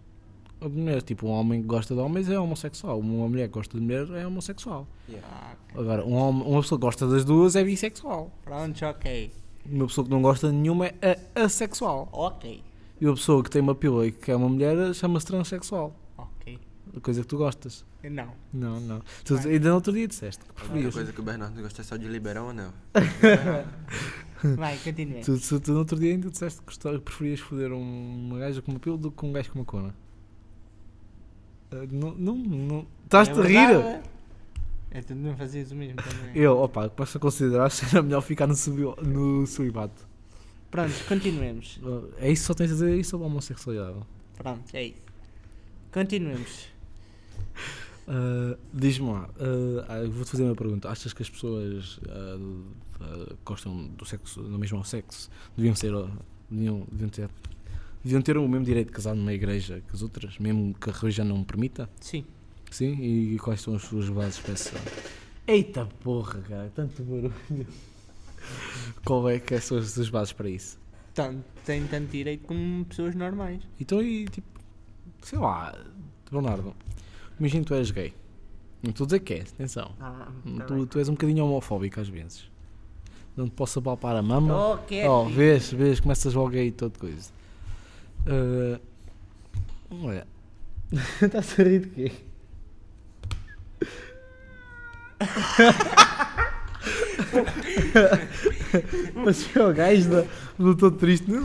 [0.59, 1.03] ou de mulheres.
[1.03, 2.99] Tipo, um homem que gosta de homens é homossexual.
[2.99, 4.87] Uma mulher que gosta de mulheres é homossexual.
[5.09, 5.27] Yeah.
[5.27, 8.31] Ah, Agora, um homem- uma pessoa que gosta das duas é bissexual.
[8.43, 9.31] pronto, ok.
[9.65, 12.07] Uma pessoa que não gosta de nenhuma é assexual.
[12.11, 12.63] Ok.
[13.02, 15.93] E uma pessoa que tem uma pílula e que é uma mulher chama-se transexual.
[16.18, 16.60] Ok.
[16.95, 17.84] A coisa que tu gostas.
[18.04, 18.32] Não.
[18.54, 19.02] Não, não.
[19.26, 19.54] Tu, Vai.
[19.54, 20.93] ainda no outro dia disseste que A única preferias.
[20.93, 22.72] coisa que o Bernardo gosta é só de liberar um anel.
[24.56, 25.22] Vai, continue.
[25.22, 28.72] Tu, tu, tu no outro dia ainda disseste que preferias foder um- uma gaja com
[28.72, 29.95] uma pílula do que um gajo com uma cona.
[31.72, 32.88] Ah, Não, não, não.
[33.04, 33.68] Estás-te a É rir?
[33.68, 34.10] verdade.
[34.93, 36.36] É, tu não fazias o mesmo também.
[36.36, 40.08] Eu, opa, a considerar que era melhor ficar no, subi- no celibato.
[40.72, 41.80] Pronto, continuemos.
[42.17, 43.99] É isso, só tens a dizer isso sobre a homossexualidade.
[44.38, 45.01] Pronto, é isso.
[45.91, 46.67] Continuemos.
[48.07, 50.89] Ah, Diz-me lá, eu vou-te fazer uma pergunta.
[50.89, 52.38] Achas que as pessoas ah,
[53.28, 56.09] que gostam do sexo, do mesmo sexo, deviam ser, ah,
[56.49, 57.30] deviam, deviam ter,
[58.03, 60.93] deviam ter o mesmo direito de casar numa igreja que as outras, mesmo que a
[60.93, 61.89] religião não permita?
[61.99, 62.26] Sim.
[62.69, 62.93] Sim?
[63.01, 64.76] E quais são as suas bases para essa?
[65.45, 67.34] Eita porra, cara, tanto barulho.
[69.05, 70.79] Qual é que são as suas bases para isso?
[71.13, 73.61] Tanto, tem tanto direito como pessoas normais.
[73.79, 74.47] Então, e tipo,
[75.21, 75.75] sei lá,
[76.31, 76.73] Bernardo,
[77.39, 78.13] imagina que tu és gay.
[78.81, 79.91] Não estou a dizer que és, atenção.
[79.99, 80.27] Ah,
[80.67, 82.49] Tu, tu és um bocadinho homofóbico às vezes.
[83.35, 84.73] Não te posso apalpar a mama.
[84.73, 87.29] Oh, que Oh, vês, vês, começas logo aí todo coisa.
[88.25, 88.79] Ah,
[90.03, 90.27] olha.
[91.21, 92.11] Estás a rir de quê?
[99.15, 100.25] Mas foi o gajo da-
[100.57, 101.25] do todo triste.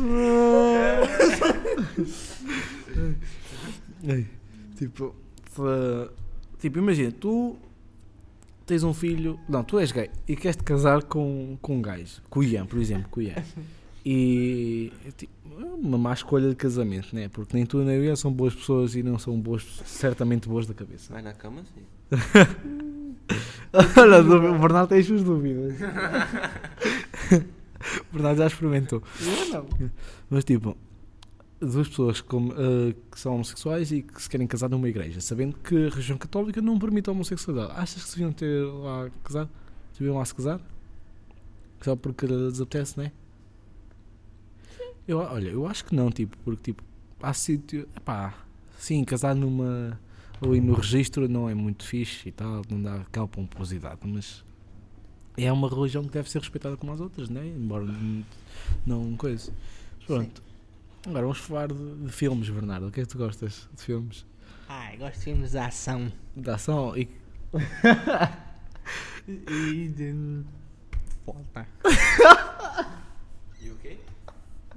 [4.77, 5.15] Tipo,
[6.59, 7.57] tipo, imagina, tu
[8.67, 12.21] tens um filho, não, tu és gay e queres te casar com, com um gajo,
[12.29, 13.37] com o Ian, por exemplo, com o Ian.
[14.05, 17.29] E tipo, é uma má escolha de casamento, né?
[17.29, 20.67] Porque nem tu nem o Ian são boas pessoas e não são boas, certamente boas
[20.67, 21.13] da cabeça.
[21.13, 21.83] Mas na cama, sim.
[24.01, 25.75] Olha, o Bernardo tem as suas dúvidas.
[28.11, 29.03] o Bernardo já experimentou.
[29.21, 29.67] Eu não.
[30.31, 30.77] Mas tipo,
[31.61, 35.57] duas pessoas com- eh, que são homossexuais e que se querem casar numa igreja, sabendo
[35.59, 37.73] que a religião católica não permite a homossexualidade.
[37.79, 39.49] Achas que se deviam ter lá casar?
[39.99, 40.61] Deviam lá se casar?
[41.83, 43.13] Só porque lhes apetece, não é?
[45.07, 46.83] Eu, olha, eu acho que não, tipo, porque tipo,
[47.23, 47.89] há sítio.
[47.97, 48.35] Epá,
[48.79, 49.99] sim, casar numa.
[50.41, 54.45] Ou ir no registro não é muito fixe e tal, não dá aquela pomposidade, mas
[55.37, 57.47] é uma religião que deve ser respeitada como as outras, né?
[57.47, 57.87] Embora
[58.85, 59.53] não coisa.
[60.07, 60.43] Pronto.
[61.07, 62.89] Agora vamos falar de, de filmes, Bernardo.
[62.89, 64.27] O que é que tu gostas de filmes?
[64.69, 66.13] Ai, gosto de filmes de ação.
[66.35, 67.09] De ação e.
[69.29, 70.45] E de.
[71.25, 71.67] Volta.
[73.61, 73.99] E o quê?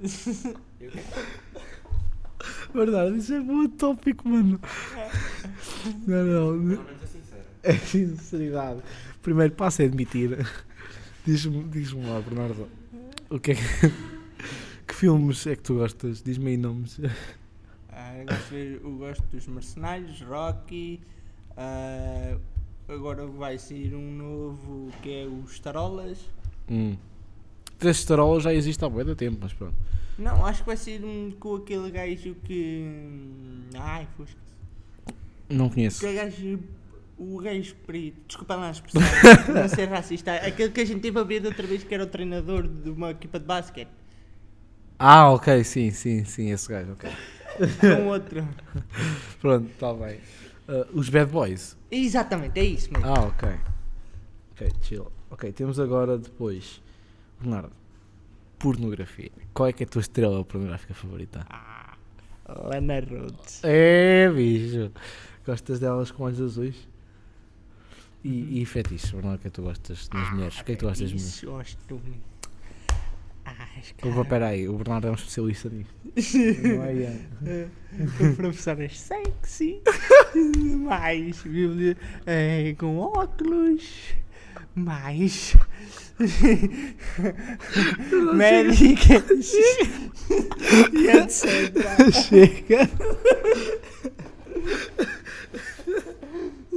[0.80, 1.04] e o quê?
[2.74, 4.60] Bernardo, isso é muito tópico, mano.
[6.06, 6.46] Não, não.
[6.46, 7.42] Pelo menos é sincero.
[7.62, 8.80] É sinceridade.
[9.22, 10.38] Primeiro passo é admitir.
[11.26, 12.68] Diz-me diz lá, Bernardo.
[13.28, 13.62] O que é que.
[14.86, 16.22] Que filmes é que tu gostas?
[16.22, 16.98] Diz-me aí nomes.
[17.90, 21.00] Ah, eu, gosto ver- eu gosto dos Mercenários, Rocky.
[21.56, 22.36] ah,
[22.88, 26.18] agora vai sair um novo que é os Tarolas.
[26.68, 26.96] Hum.
[27.78, 29.74] Três tarolas já existe há de tempo, mas pronto.
[30.18, 32.84] Não, acho que vai ser um com aquele gajo que.
[33.74, 34.38] Ai, fosca.
[35.50, 36.02] Não conheço.
[36.02, 36.60] Gajo.
[37.18, 38.16] O gajo preto.
[38.26, 39.02] Desculpa lá a expressão.
[39.52, 40.34] não ser racista.
[40.36, 42.88] Aquele que a gente teve a ver da outra vez que era o treinador de
[42.90, 43.90] uma equipa de basquete.
[44.98, 47.10] Ah, ok, sim, sim, sim, esse gajo, ok.
[47.80, 48.46] Com outro.
[49.40, 50.20] Pronto, está bem.
[50.68, 51.76] Ah, os Bad Boys.
[51.90, 53.06] Exatamente, é isso mesmo.
[53.06, 53.48] Ah, ok.
[54.52, 55.10] Ok, chill.
[55.30, 56.80] Ok, temos agora depois.
[57.40, 57.72] Bernardo,
[58.58, 59.30] pornografia.
[59.54, 61.46] Qual é que é a tua estrela pornográfica favorita?
[61.48, 61.96] Ah,
[62.46, 63.60] Lana Rhodes.
[63.64, 64.90] É, bicho.
[65.44, 66.88] Gostas delas com olhos azuis?
[68.22, 70.60] E, e fetiches, Bernardo, o que é que tu gostas nas mulheres?
[70.60, 71.44] O que é que tu gostas das mulheres?
[71.44, 72.00] Gosto.
[73.46, 75.94] Ai, Opa, peraí, o Bernardo é um especialista nisto.
[76.62, 77.16] Não é, Ian?
[78.18, 79.80] com professoras sexy,
[80.86, 84.14] mais Bíblia eh, com óculos,
[84.74, 85.56] mais
[88.34, 89.54] médicas
[90.92, 92.12] e etc.
[92.12, 92.90] Chega.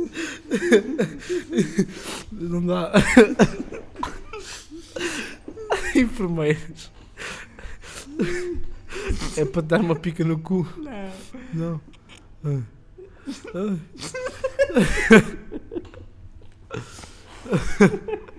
[2.31, 2.91] Não dá.
[5.95, 6.91] Enfermeiros.
[9.37, 10.67] É para dar uma pica no cu.
[11.53, 11.79] Não.
[12.43, 12.65] Não.
[13.53, 13.77] Ah.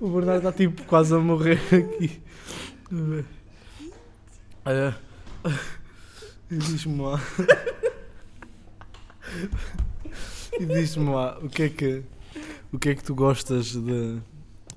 [0.00, 2.22] O Bernardo está tipo quase a morrer aqui.
[4.64, 4.96] Olha.
[6.50, 7.20] E diz-me lá.
[10.58, 12.02] E diz-me lá, o que é que.
[12.72, 14.18] O que é que tu gostas de.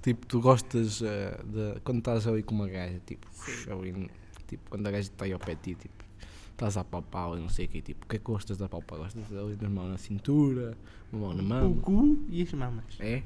[0.02, 1.80] Tipo, tu gostas eh, de.
[1.82, 3.26] Quando estás ali com uma gaja, tipo,
[3.72, 4.10] ali,
[4.48, 6.04] tipo quando a gaja está aí ao pé de ti, tipo,
[6.52, 8.68] estás a palpá-la e não sei o quê, tipo, o que é que gostas da
[8.68, 9.00] palpar?
[9.00, 10.78] Gostas ali das mãos na cintura,
[11.12, 11.74] uma mão na O mão?
[11.76, 12.84] cu e as mamas.
[13.00, 13.24] É?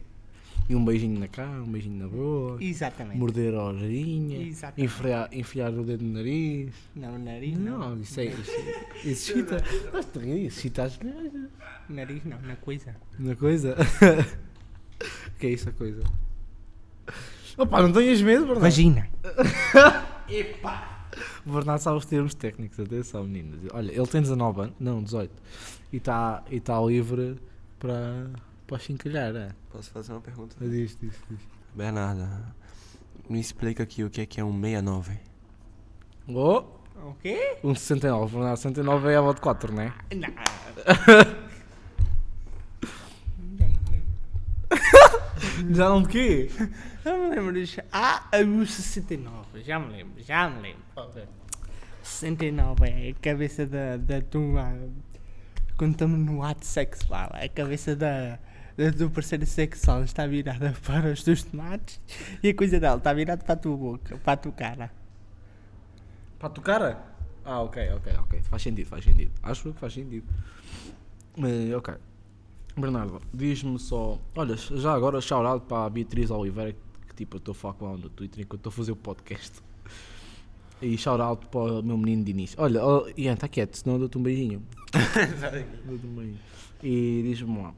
[0.67, 3.19] E um beijinho na cara, um beijinho na boca, Exatamente.
[3.19, 4.83] morder a orelhinha, Exatamente.
[4.83, 6.73] enfiar, enfiar o dedo no nariz.
[6.95, 7.77] Não, nariz não.
[7.77, 8.25] Não, isso é.
[8.25, 8.51] Isso,
[9.05, 9.63] isso excita.
[9.91, 11.31] Gosto de rir, isso excita as mulheres.
[11.87, 12.95] Nariz não, na coisa.
[13.19, 13.75] Na coisa?
[15.37, 16.01] Que é isso a coisa?
[17.57, 18.61] Opa, não tenhas medo, Bernardo?
[18.61, 19.09] Vagina.
[21.45, 23.59] O Bernardo sabe os termos técnicos, atenção, meninas.
[23.71, 25.31] Olha, ele tem 19 anos, não, 18.
[25.93, 27.37] E está e tá livre
[27.79, 28.31] para,
[28.67, 29.49] para chincalhar, é?
[29.71, 30.55] Posso fazer uma pergunta?
[30.59, 31.39] Diz, diz, diz.
[31.73, 32.27] Bernardo,
[33.29, 35.19] me explica aqui o que é que é um 69.
[36.27, 36.63] Oh,
[37.07, 37.57] O quê?
[37.63, 39.93] um 69, Bernardo, 69 é a de 4, não é?
[40.15, 40.29] Não.
[43.57, 45.75] Já não lembro.
[45.75, 46.49] Já não de quê?
[47.03, 47.81] Já me lembro disso.
[47.91, 49.61] Ah, o 69.
[49.63, 50.83] Já me lembro, já me lembro.
[52.01, 54.73] 69 é a cabeça da, da tua.
[55.77, 58.39] Quando estamos no ato sexual, a cabeça da,
[58.77, 61.99] da tua parceira sexual está virada para os teus tomates
[62.43, 64.91] e a coisa dela está virada para a tua boca, para a tua cara.
[66.37, 67.15] Para a tua cara?
[67.45, 68.41] Ah, ok, ok, ok.
[68.41, 69.31] Faz sentido, faz sentido.
[69.43, 70.25] Acho que faz sentido.
[71.37, 71.93] Mas, ok.
[72.75, 74.19] Bernardo, diz-me só.
[74.35, 76.75] Olha, já agora shout para a Beatriz Oliveira,
[77.07, 78.95] que tipo, eu estou a falar com ela no Twitter enquanto estou a fazer o
[78.95, 79.61] podcast.
[80.81, 82.59] E shout para o meu menino de início.
[82.59, 84.61] Olha, oh, Ian, está quieto, senão eu dou-te um beijinho.
[85.85, 86.39] Dou-te um beijinho.
[86.83, 87.73] E diz-me lá,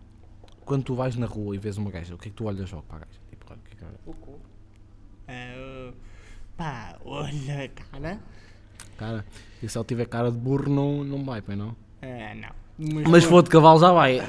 [0.68, 2.70] quando tu vais na rua e vês uma gaja, o que é que tu olhas
[2.70, 3.20] logo para a gaja?
[3.30, 4.00] Tipo, olha, o que é que olha?
[4.06, 4.40] O cu.
[5.30, 5.94] Ah,
[6.58, 8.20] pá, olha, cara.
[8.98, 9.26] Cara,
[9.64, 11.74] e se ela tiver cara de burro, não, não vai, pois não?
[12.02, 12.67] Ah, não.
[12.80, 14.22] Mas se for de cavalo, já vai.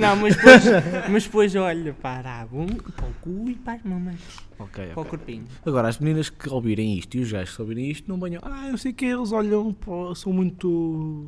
[0.00, 0.64] Não, mas depois,
[1.08, 4.16] mas depois olha para a bunda, para o cu e para as mamas.
[4.58, 5.10] ok, Para o ok.
[5.10, 5.44] corpinho.
[5.64, 8.68] Agora, as meninas que ouvirem isto e os gajos que ouvirem isto não venham, ah,
[8.68, 11.26] eu sei que eles olham, para, são muito,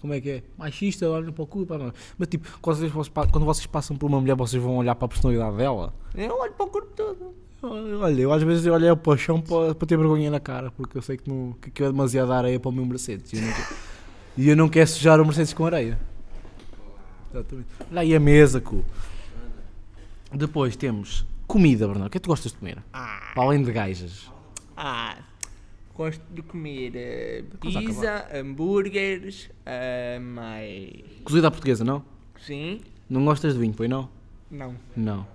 [0.00, 2.92] como é que é, machistas, olham para o cu, para mas tipo, quando vocês,
[3.30, 5.92] quando vocês passam por uma mulher, vocês vão olhar para a personalidade dela?
[6.14, 7.34] Eu olho para o corpo todo.
[7.60, 10.70] Olha, eu às vezes eu olho para o chão para, para ter vergonha na cara,
[10.70, 13.36] porque eu sei que, não, que aquilo é demasiada areia para o meu Mercedes, e
[13.36, 13.50] eu não,
[14.38, 15.98] e eu não quero sujar o Mercedes com areia.
[17.30, 17.68] Exatamente.
[17.90, 18.84] Olha aí a mesa, cu.
[20.32, 22.78] Depois temos comida, Bernardo, o que é que tu gostas de comer?
[22.92, 24.30] Ah, Para além de gajas.
[24.76, 25.16] ah,
[25.94, 26.92] gosto de comer
[27.52, 30.92] a pizza, hambúrgueres, eh, mais...
[31.24, 32.04] Cozida à portuguesa, não?
[32.40, 32.80] Sim?
[33.10, 34.08] Não gostas de vinho, pois não?
[34.50, 34.76] Não.
[34.96, 35.26] Não.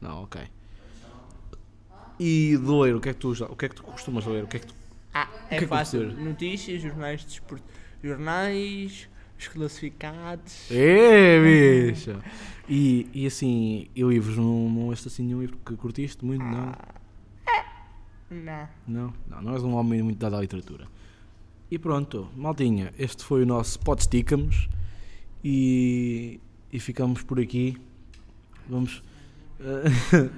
[0.00, 0.42] Não, ok.
[2.20, 4.44] E de ler, o que é que tu, o que é que tu costumas ler?
[4.44, 4.74] O que é que tu...
[5.14, 6.10] Ah, que é é que fácil.
[6.10, 6.18] ser?
[6.20, 7.64] Notícias, jornais de desporto.
[8.02, 10.70] Jornais, os classificados.
[10.70, 12.20] É, bicha!
[12.68, 16.42] E, e assim, e livros, não, não leste assim nenhum livro que curtiste muito?
[16.44, 16.72] Não?
[18.30, 18.68] Não.
[18.88, 19.14] Não?
[19.28, 20.86] Não, não és um homem muito dado à literatura.
[21.70, 24.68] E pronto, maldinha, este foi o nosso Podsticamos
[25.44, 26.40] e,
[26.72, 27.76] e ficamos por aqui.
[28.68, 29.02] Vamos.
[29.60, 30.30] eh,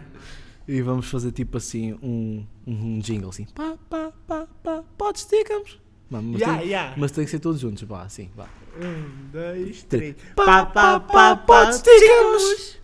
[0.67, 3.47] e vamos fazer tipo assim um, um jingle assim.
[3.55, 5.81] Pá, pá, pá, pá, podes ticamos.
[6.11, 6.95] Mano, mas, Ya, tem, ya.
[6.97, 8.47] mas tem que ser todos juntos, vá, assim, vá.
[8.79, 10.15] Um, dois, Três.
[10.37, 12.79] Pá, pá, pá, podes ticamos.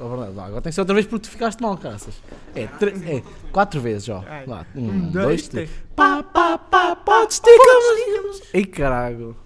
[0.00, 2.14] Ó, Bernardo, vá, agora tem que ser outra vez porque tu ficaste mal, caças.
[2.54, 4.24] É, é quatro vezes, ó.
[4.46, 5.70] Lá, Um, um, dois, dois, três.
[5.94, 8.42] Pá, pá, pá, podes ticamos.
[8.52, 9.36] Ei, caralho.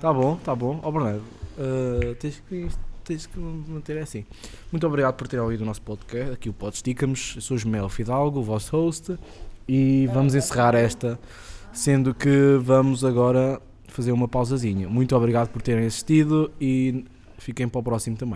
[0.00, 0.80] Tá bom, tá bom.
[0.82, 1.22] Ó, Bernardo,
[1.58, 2.68] eh, tens que
[3.04, 4.24] tens que manter assim.
[4.70, 7.34] Muito obrigado por terem ouvido o nosso podcast, aqui o Podsticamos.
[7.36, 9.16] Eu sou o Jumel Fidalgo, o vosso host,
[9.68, 11.18] e vamos encerrar esta,
[11.72, 14.88] sendo que vamos agora fazer uma pausazinha.
[14.88, 17.04] Muito obrigado por terem assistido e
[17.38, 18.30] fiquem para o próximo também.